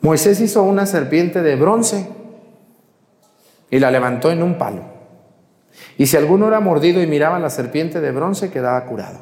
Moisés 0.01 0.41
hizo 0.41 0.63
una 0.63 0.87
serpiente 0.87 1.43
de 1.43 1.57
bronce 1.57 2.07
y 3.71 3.81
la 3.81 3.91
levantó 3.91 4.31
en 4.31 4.43
un 4.43 4.57
palo. 4.57 4.96
Y 5.99 6.07
si 6.07 6.17
alguno 6.17 6.49
era 6.49 6.61
mordido 6.61 7.03
y 7.03 7.07
miraba 7.07 7.39
la 7.39 7.51
serpiente 7.51 8.01
de 8.01 8.13
bronce, 8.13 8.51
quedaba 8.51 8.85
curado. 8.85 9.21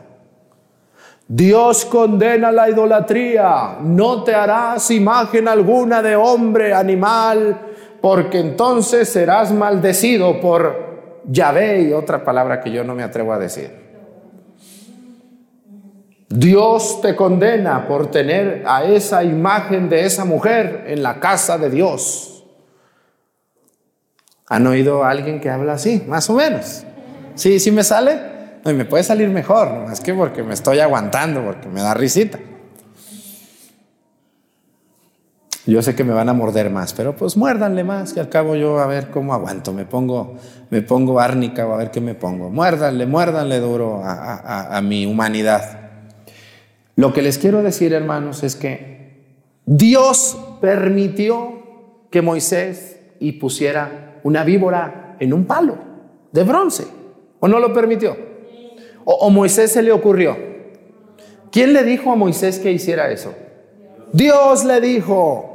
Dios 1.26 1.84
condena 1.84 2.52
la 2.52 2.68
idolatría. 2.68 3.78
No 3.80 4.24
te 4.24 4.34
harás 4.34 4.90
imagen 4.90 5.48
alguna 5.48 6.02
de 6.02 6.16
hombre, 6.16 6.74
animal, 6.74 7.60
porque 8.00 8.40
entonces 8.40 9.08
serás 9.08 9.52
maldecido 9.52 10.40
por 10.40 11.22
Yahvé 11.26 11.82
y 11.82 11.92
otra 11.92 12.24
palabra 12.24 12.60
que 12.60 12.70
yo 12.70 12.84
no 12.84 12.94
me 12.94 13.02
atrevo 13.02 13.32
a 13.32 13.38
decir. 13.38 13.84
Dios 16.28 17.00
te 17.00 17.14
condena 17.14 17.86
por 17.86 18.10
tener 18.10 18.64
a 18.66 18.84
esa 18.84 19.22
imagen 19.22 19.88
de 19.88 20.04
esa 20.04 20.24
mujer 20.24 20.84
en 20.88 21.02
la 21.02 21.20
casa 21.20 21.58
de 21.58 21.70
Dios. 21.70 22.33
¿Han 24.48 24.66
oído 24.66 25.04
a 25.04 25.10
alguien 25.10 25.40
que 25.40 25.50
habla 25.50 25.74
así? 25.74 26.02
Más 26.06 26.28
o 26.28 26.34
menos. 26.34 26.84
Sí, 27.34 27.58
sí 27.58 27.70
me 27.70 27.82
sale. 27.82 28.34
No, 28.64 28.70
y 28.70 28.74
me 28.74 28.84
puede 28.84 29.04
salir 29.04 29.28
mejor, 29.28 29.70
no 29.70 29.92
es 29.92 30.00
que 30.00 30.14
porque 30.14 30.42
me 30.42 30.54
estoy 30.54 30.78
aguantando, 30.80 31.44
porque 31.44 31.68
me 31.68 31.82
da 31.82 31.92
risita. 31.92 32.38
Yo 35.66 35.82
sé 35.82 35.94
que 35.94 36.04
me 36.04 36.12
van 36.12 36.28
a 36.28 36.32
morder 36.32 36.70
más, 36.70 36.94
pero 36.94 37.14
pues 37.14 37.36
muérdanle 37.36 37.84
más, 37.84 38.12
que 38.12 38.20
al 38.20 38.28
cabo 38.28 38.54
yo 38.54 38.78
a 38.78 38.86
ver 38.86 39.10
cómo 39.10 39.34
aguanto, 39.34 39.72
me 39.72 39.84
pongo, 39.84 40.36
me 40.70 40.82
pongo 40.82 41.20
árnica 41.20 41.66
o 41.66 41.74
a 41.74 41.76
ver 41.76 41.90
qué 41.90 42.00
me 42.00 42.14
pongo. 42.14 42.50
Muérdanle, 42.50 43.06
muérdanle 43.06 43.60
duro 43.60 44.02
a, 44.02 44.76
a 44.76 44.80
mi 44.82 45.04
humanidad. 45.04 45.80
Lo 46.96 47.12
que 47.12 47.22
les 47.22 47.38
quiero 47.38 47.62
decir, 47.62 47.92
hermanos, 47.92 48.42
es 48.44 48.56
que 48.56 49.24
Dios 49.66 50.38
permitió 50.60 52.06
que 52.10 52.22
Moisés 52.22 52.98
y 53.18 53.32
pusiera 53.32 54.13
una 54.24 54.42
víbora 54.42 55.16
en 55.20 55.32
un 55.32 55.44
palo 55.44 55.78
de 56.32 56.42
bronce. 56.42 56.84
¿O 57.40 57.46
no 57.46 57.60
lo 57.60 57.72
permitió? 57.72 58.16
¿O, 59.04 59.30
Moisés 59.30 59.72
se 59.72 59.82
le 59.82 59.92
ocurrió? 59.92 60.36
¿Quién 61.52 61.72
le 61.72 61.84
dijo 61.84 62.10
a 62.10 62.16
Moisés 62.16 62.58
que 62.58 62.72
hiciera 62.72 63.10
eso? 63.10 63.34
Dios 64.12 64.64
le 64.64 64.80
dijo, 64.80 65.54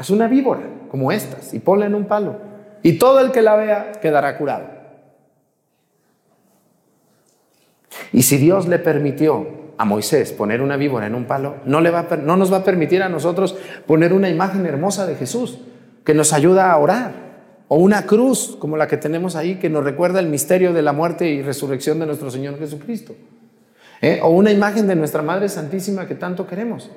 Haz 0.00 0.08
una 0.08 0.28
víbora 0.28 0.62
como 0.90 1.12
estas 1.12 1.52
y 1.52 1.58
ponla 1.58 1.84
en 1.84 1.94
un 1.94 2.06
palo. 2.06 2.38
Y 2.82 2.94
todo 2.94 3.20
el 3.20 3.32
que 3.32 3.42
la 3.42 3.54
vea 3.54 3.92
quedará 4.00 4.38
curado. 4.38 4.64
Y 8.12 8.22
si 8.22 8.38
Dios 8.38 8.66
le 8.66 8.78
permitió 8.78 9.46
a 9.76 9.84
Moisés 9.84 10.32
poner 10.32 10.62
una 10.62 10.76
víbora 10.76 11.06
en 11.06 11.14
un 11.14 11.26
palo, 11.26 11.56
no, 11.66 11.82
le 11.82 11.90
va 11.90 12.08
no 12.22 12.36
nos 12.36 12.52
va 12.52 12.58
a 12.58 12.64
permitir 12.64 13.02
a 13.02 13.08
nosotros 13.08 13.56
poner 13.86 14.14
una 14.14 14.28
imagen 14.28 14.64
hermosa 14.66 15.06
de 15.06 15.16
Jesús 15.16 15.58
que 16.04 16.14
nos 16.14 16.32
ayuda 16.32 16.72
a 16.72 16.78
orar. 16.78 17.29
O 17.72 17.76
una 17.76 18.04
cruz 18.04 18.56
como 18.58 18.76
la 18.76 18.86
que 18.86 18.98
tenemos 18.98 19.36
ahí 19.36 19.54
que 19.54 19.70
nos 19.70 19.84
recuerda 19.84 20.20
el 20.20 20.26
misterio 20.26 20.72
de 20.72 20.82
la 20.82 20.92
muerte 20.92 21.30
y 21.30 21.40
resurrección 21.40 21.98
de 22.00 22.06
nuestro 22.06 22.30
Señor 22.30 22.58
Jesucristo. 22.58 23.14
¿Eh? 24.02 24.20
O 24.22 24.30
una 24.30 24.50
imagen 24.50 24.86
de 24.86 24.96
nuestra 24.96 25.22
Madre 25.22 25.48
Santísima 25.48 26.06
que 26.06 26.14
tanto 26.14 26.46
queremos 26.46 26.90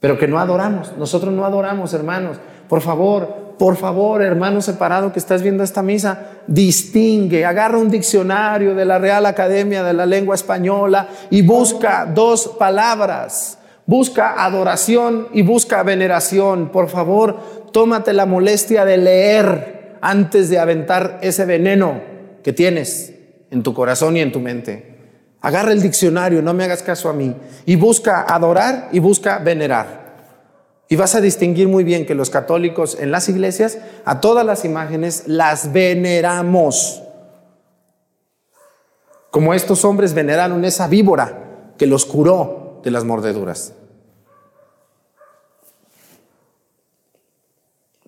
pero 0.00 0.18
que 0.18 0.26
no 0.26 0.40
adoramos. 0.40 0.96
Nosotros 0.96 1.32
no 1.32 1.44
adoramos, 1.44 1.92
hermanos. 1.92 2.38
Por 2.68 2.80
favor, 2.80 3.54
por 3.58 3.76
favor, 3.76 4.22
hermano 4.22 4.62
separado 4.62 5.12
que 5.12 5.18
estás 5.18 5.42
viendo 5.42 5.62
esta 5.62 5.82
misa, 5.82 6.28
distingue, 6.46 7.44
agarra 7.44 7.76
un 7.76 7.90
diccionario 7.90 8.74
de 8.74 8.86
la 8.86 8.98
Real 8.98 9.26
Academia 9.26 9.82
de 9.82 9.92
la 9.92 10.06
Lengua 10.06 10.34
Española 10.34 11.08
y 11.28 11.42
busca 11.42 12.06
dos 12.06 12.56
palabras. 12.58 13.58
Busca 13.90 14.44
adoración 14.44 15.26
y 15.32 15.42
busca 15.42 15.82
veneración. 15.82 16.68
Por 16.68 16.88
favor, 16.88 17.40
tómate 17.72 18.12
la 18.12 18.24
molestia 18.24 18.84
de 18.84 18.96
leer 18.96 19.98
antes 20.00 20.48
de 20.48 20.60
aventar 20.60 21.18
ese 21.22 21.44
veneno 21.44 22.00
que 22.44 22.52
tienes 22.52 23.12
en 23.50 23.64
tu 23.64 23.74
corazón 23.74 24.16
y 24.16 24.20
en 24.20 24.30
tu 24.30 24.38
mente. 24.38 24.96
Agarra 25.40 25.72
el 25.72 25.82
diccionario, 25.82 26.40
no 26.40 26.54
me 26.54 26.62
hagas 26.62 26.84
caso 26.84 27.08
a 27.08 27.12
mí. 27.12 27.34
Y 27.66 27.74
busca 27.74 28.22
adorar 28.32 28.90
y 28.92 29.00
busca 29.00 29.40
venerar. 29.40 30.14
Y 30.88 30.94
vas 30.94 31.16
a 31.16 31.20
distinguir 31.20 31.66
muy 31.66 31.82
bien 31.82 32.06
que 32.06 32.14
los 32.14 32.30
católicos 32.30 32.96
en 33.00 33.10
las 33.10 33.28
iglesias 33.28 33.78
a 34.04 34.20
todas 34.20 34.46
las 34.46 34.64
imágenes 34.64 35.24
las 35.26 35.72
veneramos. 35.72 37.02
Como 39.32 39.52
estos 39.52 39.84
hombres 39.84 40.14
veneraron 40.14 40.64
esa 40.64 40.86
víbora 40.86 41.72
que 41.76 41.88
los 41.88 42.04
curó 42.04 42.80
de 42.84 42.92
las 42.92 43.02
mordeduras. 43.02 43.74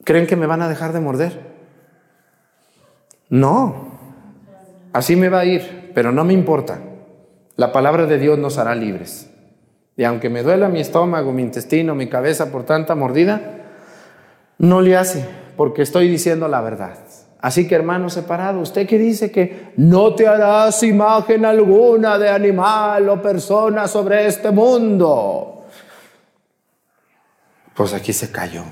¿Creen 0.04 0.26
que 0.26 0.36
me 0.36 0.46
van 0.46 0.62
a 0.62 0.68
dejar 0.68 0.92
de 0.92 1.00
morder? 1.00 1.52
No, 3.28 3.98
así 4.92 5.16
me 5.16 5.28
va 5.28 5.40
a 5.40 5.44
ir, 5.44 5.92
pero 5.94 6.12
no 6.12 6.24
me 6.24 6.32
importa. 6.34 6.80
La 7.56 7.72
palabra 7.72 8.06
de 8.06 8.18
Dios 8.18 8.38
nos 8.38 8.58
hará 8.58 8.74
libres. 8.74 9.30
Y 9.96 10.04
aunque 10.04 10.30
me 10.30 10.42
duela 10.42 10.68
mi 10.68 10.80
estómago, 10.80 11.32
mi 11.32 11.42
intestino, 11.42 11.94
mi 11.94 12.08
cabeza 12.08 12.50
por 12.50 12.64
tanta 12.64 12.94
mordida, 12.94 13.40
no 14.58 14.80
le 14.80 14.96
hace, 14.96 15.26
porque 15.56 15.82
estoy 15.82 16.08
diciendo 16.08 16.48
la 16.48 16.60
verdad. 16.60 16.98
Así 17.40 17.66
que 17.66 17.74
hermano 17.74 18.08
separado, 18.08 18.60
usted 18.60 18.86
que 18.86 18.98
dice 18.98 19.32
que 19.32 19.72
no 19.76 20.14
te 20.14 20.28
harás 20.28 20.82
imagen 20.84 21.44
alguna 21.44 22.16
de 22.16 22.30
animal 22.30 23.08
o 23.08 23.20
persona 23.20 23.88
sobre 23.88 24.26
este 24.26 24.52
mundo, 24.52 25.64
pues 27.74 27.92
aquí 27.92 28.12
se 28.12 28.30
cayó, 28.30 28.62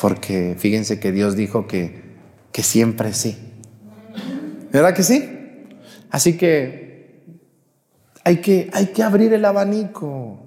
porque 0.00 0.54
fíjense 0.58 1.00
que 1.00 1.12
Dios 1.12 1.34
dijo 1.34 1.66
que, 1.66 2.02
que 2.52 2.62
siempre 2.62 3.12
sí. 3.12 3.36
¿Verdad 4.72 4.94
que 4.94 5.02
sí? 5.02 5.66
Así 6.10 6.36
que 6.36 7.26
hay 8.24 8.36
que, 8.38 8.70
hay 8.72 8.86
que 8.86 9.02
abrir 9.02 9.32
el 9.32 9.44
abanico. 9.44 10.38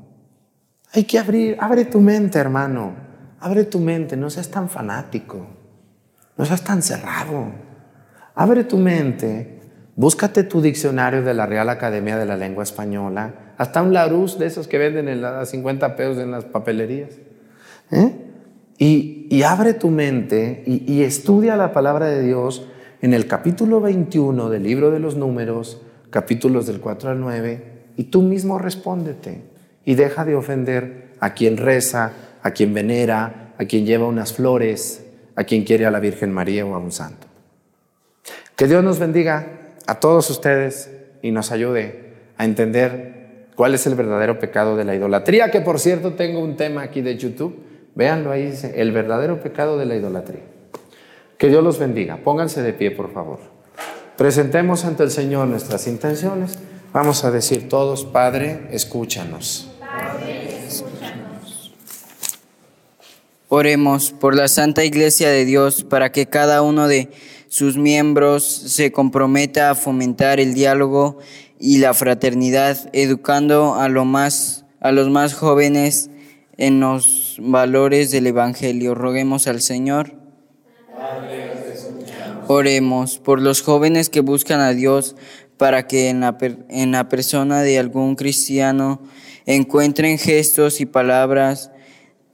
Hay 0.94 1.04
que 1.04 1.20
abrir, 1.20 1.58
abre 1.60 1.86
tu 1.86 2.00
mente, 2.00 2.40
hermano. 2.40 2.96
Abre 3.40 3.66
tu 3.66 3.80
mente, 3.80 4.16
no 4.16 4.30
seas 4.30 4.50
tan 4.50 4.70
fanático. 4.70 5.48
No 6.38 6.46
seas 6.46 6.64
tan 6.64 6.82
cerrado. 6.82 7.52
Abre 8.36 8.64
tu 8.64 8.78
mente. 8.78 9.60
Búscate 9.96 10.44
tu 10.44 10.62
diccionario 10.62 11.24
de 11.24 11.34
la 11.34 11.46
Real 11.46 11.70
Academia 11.70 12.18
de 12.18 12.26
la 12.26 12.38
Lengua 12.38 12.64
Española. 12.64 13.54
Hasta 13.58 13.82
un 13.82 13.94
Larousse 13.94 14.40
de 14.40 14.46
esos 14.46 14.68
que 14.68 14.78
venden 14.78 15.10
en 15.10 15.22
las 15.22 15.50
50 15.50 15.96
pesos 15.96 16.18
en 16.20 16.32
las 16.32 16.46
papelerías. 16.46 17.12
¿Eh? 17.92 18.31
Y, 18.84 19.44
abre 19.44 19.76
tu 19.76 19.92
mente 19.92 20.64
y, 20.66 20.92
y 20.92 21.04
estudia 21.04 21.56
la 21.56 21.72
palabra 21.72 22.08
de 22.08 22.24
Dios 22.24 22.66
en 23.04 23.14
el 23.14 23.28
capítulo 23.28 23.80
21 23.80 24.50
del 24.50 24.64
libro 24.64 24.90
de 24.90 24.98
los 25.00 25.16
números, 25.16 25.84
capítulos 26.10 26.66
del 26.66 26.80
4 26.80 27.12
al 27.12 27.20
9, 27.20 27.64
y 27.98 28.06
tú 28.06 28.24
mismo 28.24 28.58
respóndete 28.58 29.44
y 29.86 29.94
deja 29.94 30.26
de 30.26 30.34
ofender 30.34 31.12
a 31.20 31.36
quien 31.36 31.58
reza, 31.58 32.14
a 32.42 32.52
quien 32.52 32.74
venera, 32.74 33.54
a 33.60 33.66
quien 33.66 33.86
lleva 33.86 34.08
unas 34.08 34.34
flores, 34.34 35.06
a 35.36 35.44
quien 35.44 35.64
quiere 35.64 35.86
a 35.86 35.92
la 35.92 36.00
Virgen 36.00 36.32
María 36.32 36.66
o 36.66 36.74
a 36.74 36.80
un 36.80 36.92
santo. 36.92 37.28
Que 38.56 38.66
Dios 38.66 38.84
nos 38.84 38.98
bendiga 38.98 39.46
a 39.86 40.00
todos 40.00 40.28
ustedes 40.32 40.90
y 41.22 41.30
nos 41.30 41.52
ayude 41.52 42.14
a 42.36 42.46
entender 42.46 43.46
cuál 43.56 43.76
es 43.76 43.86
el 43.86 43.94
verdadero 43.94 44.40
pecado 44.40 44.76
de 44.76 44.86
la 44.86 44.96
idolatría, 44.96 45.52
que 45.52 45.62
por 45.62 45.80
cierto 45.80 46.14
tengo 46.14 46.40
un 46.40 46.58
tema 46.58 46.82
aquí 46.82 47.02
de 47.02 47.16
YouTube, 47.16 47.70
véanlo 47.96 48.32
ahí, 48.32 48.52
dice, 48.52 48.82
el 48.82 48.92
verdadero 48.92 49.42
pecado 49.42 49.78
de 49.78 49.86
la 49.86 49.96
idolatría. 49.96 50.42
Que 51.38 51.50
Dios 51.50 51.64
los 51.64 51.80
bendiga. 51.80 52.18
Pónganse 52.18 52.62
de 52.62 52.74
pie, 52.74 52.92
por 52.92 53.12
favor. 53.12 53.40
Presentemos 54.16 54.86
ante 54.86 55.02
el 55.02 55.10
Señor 55.10 55.48
nuestras 55.48 55.88
intenciones. 55.88 56.60
Vamos 56.94 57.24
a 57.24 57.32
decir 57.32 57.68
todos, 57.68 58.06
Padre, 58.06 58.68
escúchanos. 58.70 59.72
Oremos 63.48 64.12
por 64.12 64.36
la 64.36 64.48
Santa 64.48 64.86
Iglesia 64.86 65.30
de 65.30 65.46
Dios 65.46 65.84
para 65.84 66.12
que 66.12 66.28
cada 66.28 66.62
uno 66.62 66.88
de 66.88 67.10
sus 67.50 67.76
miembros 67.76 68.46
se 68.46 68.92
comprometa 68.92 69.72
a 69.72 69.76
fomentar 69.76 70.40
el 70.40 70.54
diálogo 70.54 71.18
y 71.60 71.80
la 71.80 71.96
fraternidad, 71.96 72.78
educando 72.94 73.74
a, 73.74 73.90
lo 73.90 74.06
más, 74.06 74.64
a 74.80 74.92
los 74.92 75.10
más 75.10 75.34
jóvenes 75.34 76.11
en 76.62 76.80
los 76.80 77.38
valores 77.40 78.12
del 78.12 78.28
Evangelio. 78.28 78.94
Roguemos 78.94 79.48
al 79.48 79.62
Señor. 79.62 80.14
Oremos 82.48 83.18
por 83.18 83.42
los 83.42 83.64
jóvenes 83.64 84.10
que 84.10 84.20
buscan 84.20 84.60
a 84.60 84.72
Dios 84.74 85.16
para 85.58 85.88
que 85.88 86.10
en 86.10 86.20
la, 86.20 86.38
en 86.70 86.92
la 86.92 87.10
persona 87.10 87.64
de 87.64 87.80
algún 87.80 88.16
cristiano 88.16 89.02
encuentren 89.48 90.20
gestos 90.20 90.82
y 90.82 90.86
palabras 90.86 91.72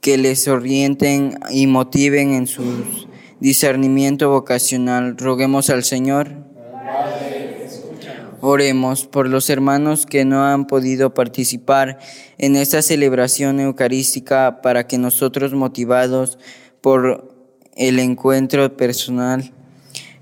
que 0.02 0.18
les 0.18 0.46
orienten 0.46 1.38
y 1.50 1.66
motiven 1.66 2.34
en 2.34 2.46
su 2.46 2.62
discernimiento 3.40 4.28
vocacional. 4.28 5.16
Roguemos 5.16 5.70
al 5.70 5.84
Señor. 5.84 6.48
Oremos 8.40 9.06
por 9.06 9.28
los 9.28 9.50
hermanos 9.50 10.06
que 10.06 10.24
no 10.24 10.44
han 10.44 10.66
podido 10.66 11.14
participar 11.14 11.98
en 12.38 12.56
esta 12.56 12.82
celebración 12.82 13.60
eucarística 13.60 14.60
para 14.62 14.86
que 14.86 14.98
nosotros 14.98 15.54
motivados 15.54 16.38
por 16.80 17.34
el 17.76 17.98
encuentro 17.98 18.76
personal 18.76 19.52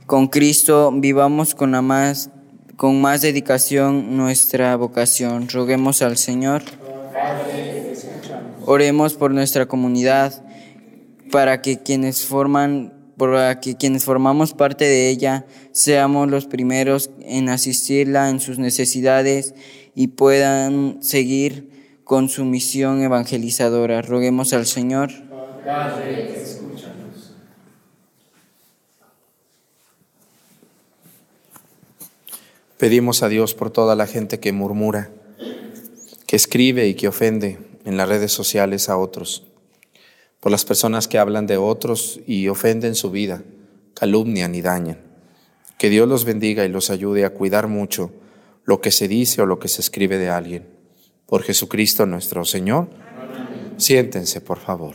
con 0.07 0.29
Cristo 0.29 0.93
vivamos 0.95 1.57
con, 1.57 1.73
la 1.73 1.83
más, 1.83 2.31
con 2.77 3.01
más 3.01 3.23
dedicación 3.23 4.17
nuestra 4.17 4.77
vocación. 4.77 5.49
Roguemos 5.49 6.01
al 6.01 6.17
Señor. 6.17 6.63
Oremos 8.65 9.15
por 9.15 9.33
nuestra 9.33 9.67
comunidad, 9.67 10.45
para 11.33 11.61
que 11.61 11.83
quienes 11.83 12.25
forman 12.25 12.93
para 13.17 13.61
que 13.61 13.77
quienes 13.77 14.05
formamos 14.05 14.53
parte 14.53 14.85
de 14.85 15.09
ella 15.09 15.47
seamos 15.73 16.31
los 16.31 16.47
primeros 16.47 17.11
en 17.21 17.49
asistirla 17.49 18.29
en 18.31 18.41
sus 18.41 18.59
necesidades 18.59 19.55
y 19.95 20.09
puedan 20.09 21.03
seguir 21.03 22.01
con 22.05 22.29
su 22.29 22.45
misión 22.45 23.03
evangelizadora. 23.03 24.03
Roguemos 24.03 24.53
al 24.53 24.67
Señor. 24.67 25.11
Pedimos 32.79 33.23
a 33.23 33.29
Dios 33.29 33.55
por 33.55 33.71
toda 33.71 33.97
la 33.97 34.07
gente 34.07 34.39
que 34.39 34.53
murmura, 34.53 35.11
que 36.27 36.37
escribe 36.37 36.87
y 36.87 36.95
que 36.95 37.09
ofende 37.09 37.59
en 37.87 37.97
las 37.97 38.09
redes 38.09 38.33
sociales 38.33 38.91
a 38.91 38.99
otros, 38.99 39.45
por 40.41 40.53
las 40.53 40.65
personas 40.65 41.09
que 41.09 41.19
hablan 41.19 41.47
de 41.47 41.57
otros 41.57 42.21
y 42.27 42.49
ofenden 42.49 42.95
su 42.95 43.11
vida, 43.11 43.43
calumnian 43.95 44.55
y 44.55 44.63
dañan. 44.63 45.01
Que 45.79 45.91
Dios 45.91 46.09
los 46.09 46.25
bendiga 46.25 46.65
y 46.65 46.69
los 46.69 46.91
ayude 46.91 47.25
a 47.25 47.31
cuidar 47.31 47.69
mucho 47.69 48.13
lo 48.65 48.81
que 48.81 48.91
se 48.91 49.09
dice 49.09 49.43
o 49.43 49.47
lo 49.47 49.59
que 49.59 49.69
se 49.69 49.81
escribe 49.81 50.19
de 50.19 50.31
alguien. 50.31 50.69
Por 51.27 51.43
Jesucristo 51.43 52.07
nuestro 52.07 52.45
Señor. 52.45 52.89
Siéntense, 53.77 54.41
por 54.41 54.59
favor. 54.59 54.95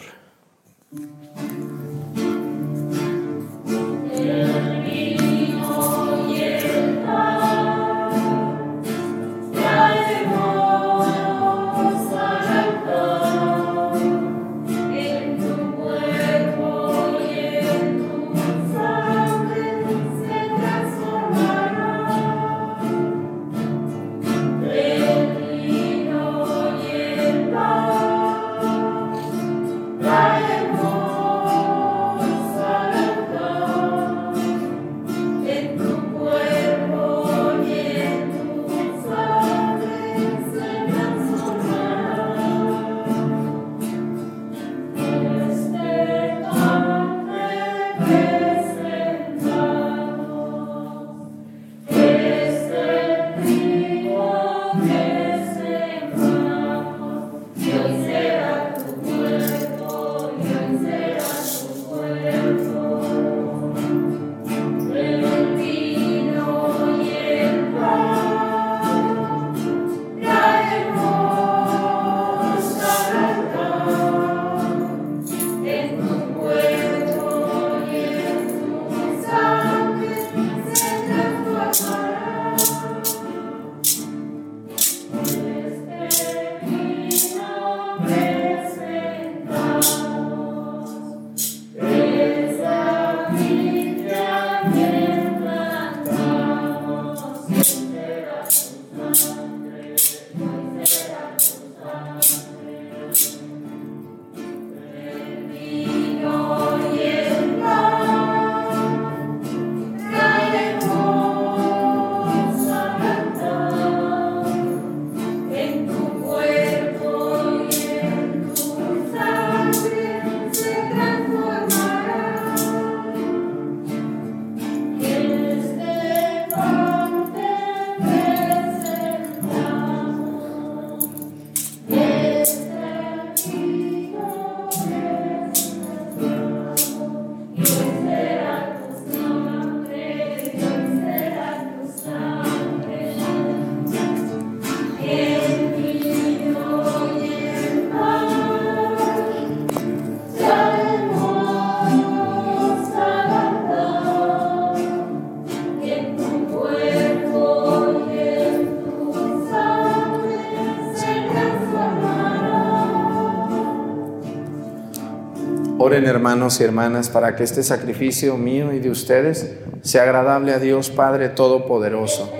Hermanos 166.05 166.59
y 166.59 166.63
hermanas 166.63 167.09
para 167.09 167.35
que 167.35 167.43
este 167.43 167.63
sacrificio 167.63 168.37
mío 168.37 168.73
y 168.73 168.79
de 168.79 168.89
ustedes 168.89 169.57
sea 169.81 170.03
agradable 170.03 170.53
a 170.53 170.59
Dios 170.59 170.89
Padre 170.89 171.29
Todopoderoso. 171.29 172.31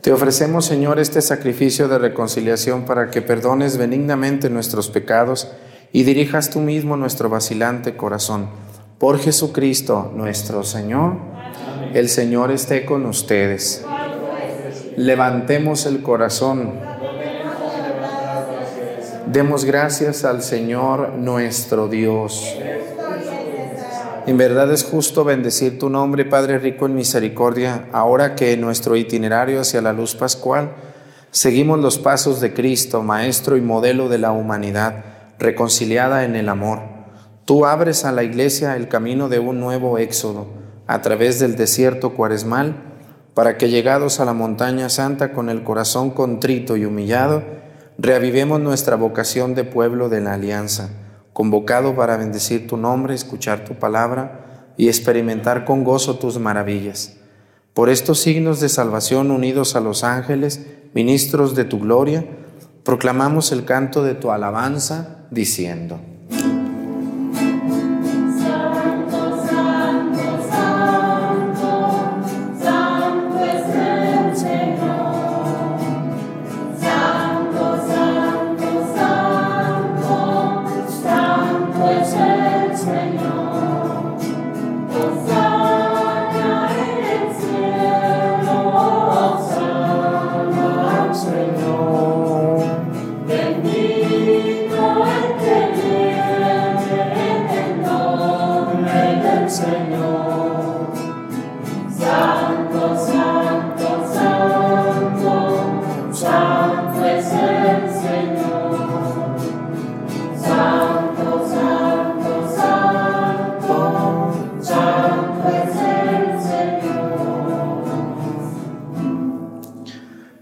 Te 0.00 0.12
ofrecemos, 0.12 0.64
Señor, 0.64 0.98
este 0.98 1.22
sacrificio 1.22 1.86
de 1.86 1.98
reconciliación 1.98 2.84
para 2.84 3.10
que 3.10 3.22
perdones 3.22 3.76
benignamente 3.76 4.50
nuestros 4.50 4.90
pecados 4.90 5.52
y 5.92 6.02
dirijas 6.02 6.50
tú 6.50 6.60
mismo 6.60 6.96
nuestro 6.96 7.28
vacilante 7.28 7.96
corazón. 7.96 8.48
Por 8.98 9.18
Jesucristo 9.20 10.12
nuestro 10.14 10.64
Señor, 10.64 11.16
el 11.94 12.08
Señor 12.08 12.50
esté 12.50 12.84
con 12.84 13.06
ustedes. 13.06 13.84
Levantemos 14.96 15.86
el 15.86 16.02
corazón. 16.02 16.74
Demos 19.26 19.64
gracias 19.64 20.24
al 20.24 20.42
Señor 20.42 21.14
nuestro 21.14 21.88
Dios. 21.88 22.56
En 24.26 24.36
verdad 24.36 24.70
es 24.72 24.84
justo 24.84 25.24
bendecir 25.24 25.78
tu 25.78 25.88
nombre, 25.88 26.24
Padre 26.24 26.58
rico 26.58 26.86
en 26.86 26.94
misericordia, 26.94 27.86
ahora 27.92 28.34
que 28.34 28.52
en 28.52 28.60
nuestro 28.60 28.96
itinerario 28.96 29.60
hacia 29.60 29.80
la 29.80 29.92
luz 29.92 30.14
pascual 30.14 30.72
seguimos 31.30 31.80
los 31.80 31.98
pasos 31.98 32.40
de 32.40 32.52
Cristo, 32.52 33.02
Maestro 33.02 33.56
y 33.56 33.62
modelo 33.62 34.08
de 34.08 34.18
la 34.18 34.32
humanidad, 34.32 35.04
reconciliada 35.38 36.24
en 36.24 36.36
el 36.36 36.48
amor. 36.48 36.80
Tú 37.46 37.66
abres 37.66 38.04
a 38.04 38.12
la 38.12 38.22
iglesia 38.22 38.76
el 38.76 38.88
camino 38.88 39.28
de 39.28 39.38
un 39.38 39.58
nuevo 39.58 39.98
éxodo 39.98 40.46
a 40.86 41.00
través 41.00 41.40
del 41.40 41.56
desierto 41.56 42.14
cuaresmal, 42.14 42.91
para 43.34 43.56
que 43.56 43.68
llegados 43.68 44.20
a 44.20 44.24
la 44.24 44.34
montaña 44.34 44.88
santa 44.88 45.32
con 45.32 45.48
el 45.48 45.64
corazón 45.64 46.10
contrito 46.10 46.76
y 46.76 46.84
humillado, 46.84 47.42
reavivemos 47.98 48.60
nuestra 48.60 48.96
vocación 48.96 49.54
de 49.54 49.64
pueblo 49.64 50.08
de 50.08 50.20
la 50.20 50.34
alianza 50.34 50.90
convocado 51.32 51.96
para 51.96 52.16
bendecir 52.16 52.66
tu 52.66 52.76
nombre, 52.76 53.14
escuchar 53.14 53.64
tu 53.64 53.74
palabra 53.74 54.74
y 54.76 54.88
experimentar 54.88 55.64
con 55.64 55.84
gozo 55.84 56.18
tus 56.18 56.38
maravillas. 56.38 57.16
Por 57.74 57.88
estos 57.88 58.20
signos 58.20 58.60
de 58.60 58.68
salvación 58.68 59.30
unidos 59.30 59.76
a 59.76 59.80
los 59.80 60.04
ángeles, 60.04 60.66
ministros 60.92 61.54
de 61.54 61.64
tu 61.64 61.80
gloria, 61.80 62.24
proclamamos 62.84 63.52
el 63.52 63.64
canto 63.64 64.02
de 64.02 64.14
tu 64.14 64.30
alabanza, 64.30 65.26
diciendo, 65.30 66.00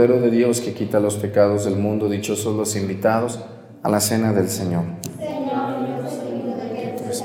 Cordero 0.00 0.22
de 0.22 0.30
Dios 0.30 0.62
que 0.62 0.72
quita 0.72 0.98
los 0.98 1.16
pecados 1.16 1.66
del 1.66 1.76
mundo. 1.76 2.08
Dichosos 2.08 2.56
los 2.56 2.74
invitados 2.74 3.38
a 3.82 3.90
la 3.90 4.00
cena 4.00 4.32
del 4.32 4.48
Señor. 4.48 4.84
Tú 5.02 5.10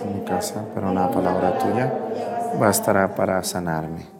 en 0.04 0.20
mi 0.20 0.26
casa, 0.26 0.66
pero 0.74 0.92
una 0.92 1.10
palabra 1.10 1.58
tuya 1.58 1.94
bastará 2.60 3.16
para 3.16 3.42
sanarme. 3.44 4.15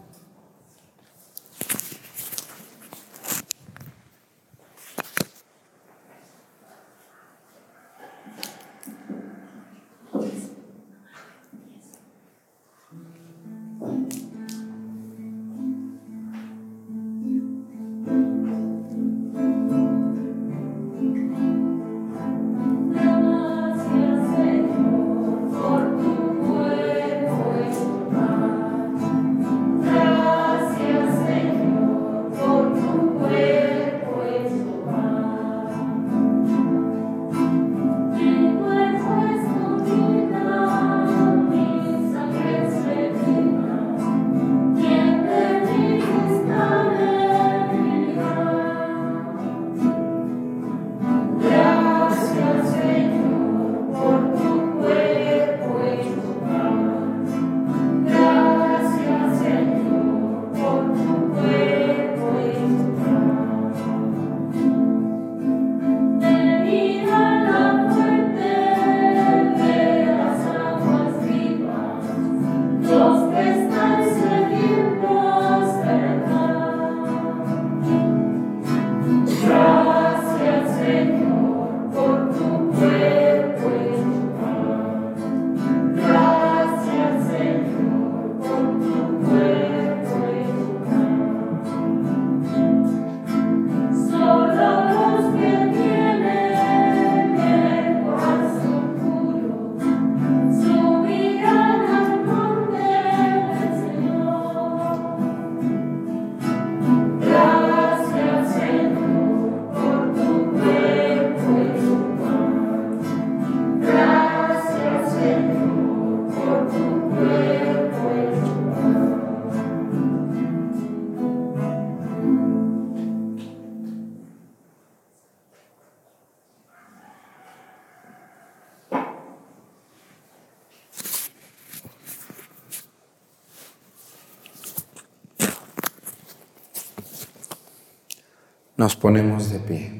Nos 138.86 138.94
ponemos 138.94 139.50
de 139.50 139.58
pie. 139.58 139.90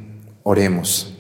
Oremos. 0.45 1.13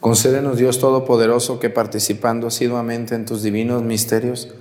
Concédenos 0.00 0.56
Dios 0.56 0.80
Todopoderoso 0.80 1.60
que 1.60 1.68
participando 1.68 2.46
asiduamente 2.46 3.14
en 3.14 3.26
tus 3.26 3.42
divinos 3.42 3.82
misterios, 3.82 4.54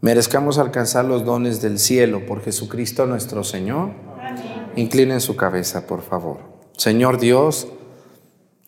merezcamos 0.00 0.56
alcanzar 0.56 1.04
los 1.04 1.26
dones 1.26 1.60
del 1.60 1.78
cielo 1.78 2.24
por 2.24 2.42
Jesucristo 2.42 3.04
nuestro 3.04 3.44
Señor. 3.44 3.90
Inclinen 4.74 5.20
su 5.20 5.36
cabeza, 5.36 5.86
por 5.86 6.00
favor. 6.00 6.38
Señor 6.78 7.18
Dios, 7.18 7.68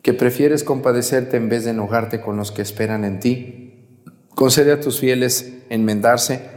que 0.02 0.12
prefieres 0.12 0.62
compadecerte 0.62 1.38
en 1.38 1.48
vez 1.48 1.64
de 1.64 1.70
enojarte 1.70 2.20
con 2.20 2.36
los 2.36 2.52
que 2.52 2.60
esperan 2.60 3.06
en 3.06 3.18
ti, 3.18 4.02
concede 4.34 4.72
a 4.72 4.80
tus 4.80 5.00
fieles 5.00 5.54
enmendarse 5.70 6.55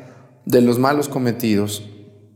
de 0.49 0.61
los 0.61 0.79
malos 0.79 1.09
cometidos 1.09 1.87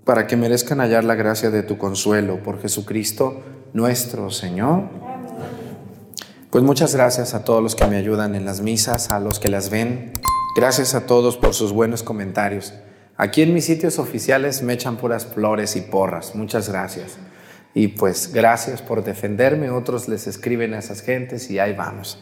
para 0.06 0.28
que 0.28 0.38
merezcan 0.38 0.80
hallar 0.80 1.04
la 1.04 1.16
gracia 1.16 1.50
de 1.50 1.64
tu 1.64 1.80
consuelo 1.80 2.44
por 2.44 2.62
Jesucristo 2.62 3.42
nuestro 3.74 4.30
Señor. 4.30 4.84
Pues 6.52 6.64
muchas 6.64 6.94
gracias 6.94 7.34
a 7.34 7.44
todos 7.44 7.64
los 7.64 7.74
que 7.74 7.88
me 7.88 7.98
ayudan 7.98 8.36
en 8.36 8.46
las 8.46 8.62
misas, 8.62 9.10
a 9.10 9.20
los 9.20 9.40
que 9.40 9.48
las 9.48 9.72
ven. 9.72 10.14
Gracias 10.56 10.94
a 10.94 11.08
todos 11.08 11.38
por 11.38 11.56
sus 11.56 11.74
buenos 11.74 12.04
comentarios. 12.04 12.76
Aquí 13.18 13.42
en 13.42 13.52
mis 13.52 13.66
sitios 13.66 13.98
oficiales 13.98 14.62
me 14.62 14.74
echan 14.74 14.98
puras 14.98 15.26
flores 15.26 15.76
y 15.76 15.82
porras. 15.82 16.36
Muchas 16.36 16.70
gracias. 16.70 17.18
Y 17.74 17.88
pues 17.88 18.32
gracias 18.32 18.84
por 18.84 19.04
defenderme. 19.04 19.72
Otros 19.72 20.08
les 20.08 20.28
escriben 20.28 20.76
a 20.76 20.80
esas 20.80 21.02
gentes 21.02 21.50
y 21.50 21.58
ahí 21.58 21.74
vamos. 21.74 22.22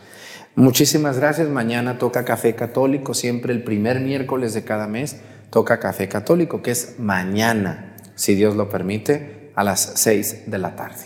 Muchísimas 0.56 1.18
gracias. 1.18 1.50
Mañana 1.50 1.98
toca 1.98 2.24
Café 2.24 2.56
Católico, 2.56 3.14
siempre 3.14 3.52
el 3.52 3.66
primer 3.66 4.00
miércoles 4.00 4.54
de 4.54 4.64
cada 4.64 4.88
mes 4.88 5.18
toca 5.52 5.80
Café 5.80 6.08
Católico, 6.08 6.64
que 6.64 6.72
es 6.72 6.96
mañana, 6.98 7.96
si 8.16 8.34
Dios 8.34 8.56
lo 8.56 8.70
permite, 8.70 9.52
a 9.54 9.64
las 9.64 9.94
seis 9.96 10.44
de 10.48 10.58
la 10.58 10.76
tarde. 10.76 11.04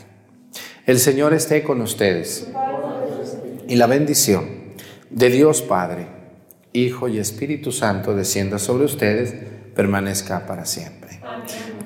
El 0.85 0.99
Señor 0.99 1.33
esté 1.33 1.63
con 1.63 1.81
ustedes. 1.81 2.47
Y 3.67 3.75
la 3.75 3.87
bendición 3.87 4.45
de 5.09 5.29
Dios 5.29 5.63
Padre, 5.63 6.07
Hijo 6.71 7.07
y 7.07 7.17
Espíritu 7.17 7.71
Santo 7.71 8.15
descienda 8.15 8.59
sobre 8.59 8.85
ustedes, 8.85 9.33
permanezca 9.73 10.45
para 10.45 10.65
siempre. 10.65 11.19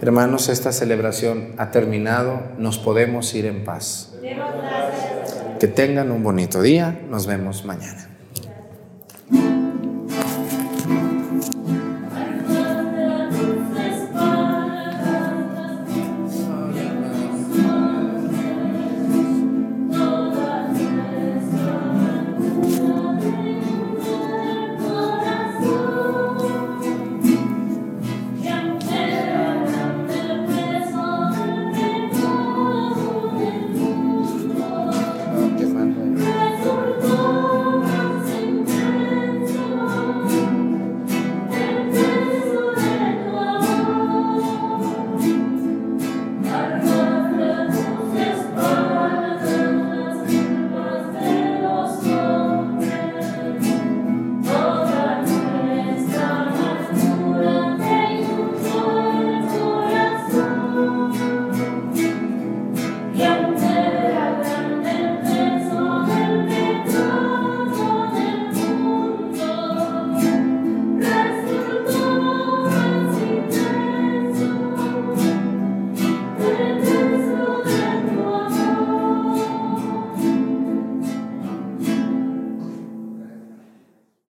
Hermanos, 0.02 0.50
esta 0.50 0.72
celebración 0.72 1.54
ha 1.58 1.72
terminado, 1.72 2.42
nos 2.58 2.78
podemos 2.78 3.34
ir 3.34 3.46
en 3.46 3.64
paz. 3.64 4.14
Que 5.60 5.68
tengan 5.68 6.12
un 6.12 6.24
bonito 6.24 6.62
día, 6.62 7.02
nos 7.10 7.26
vemos 7.26 7.66
mañana. 7.66 8.19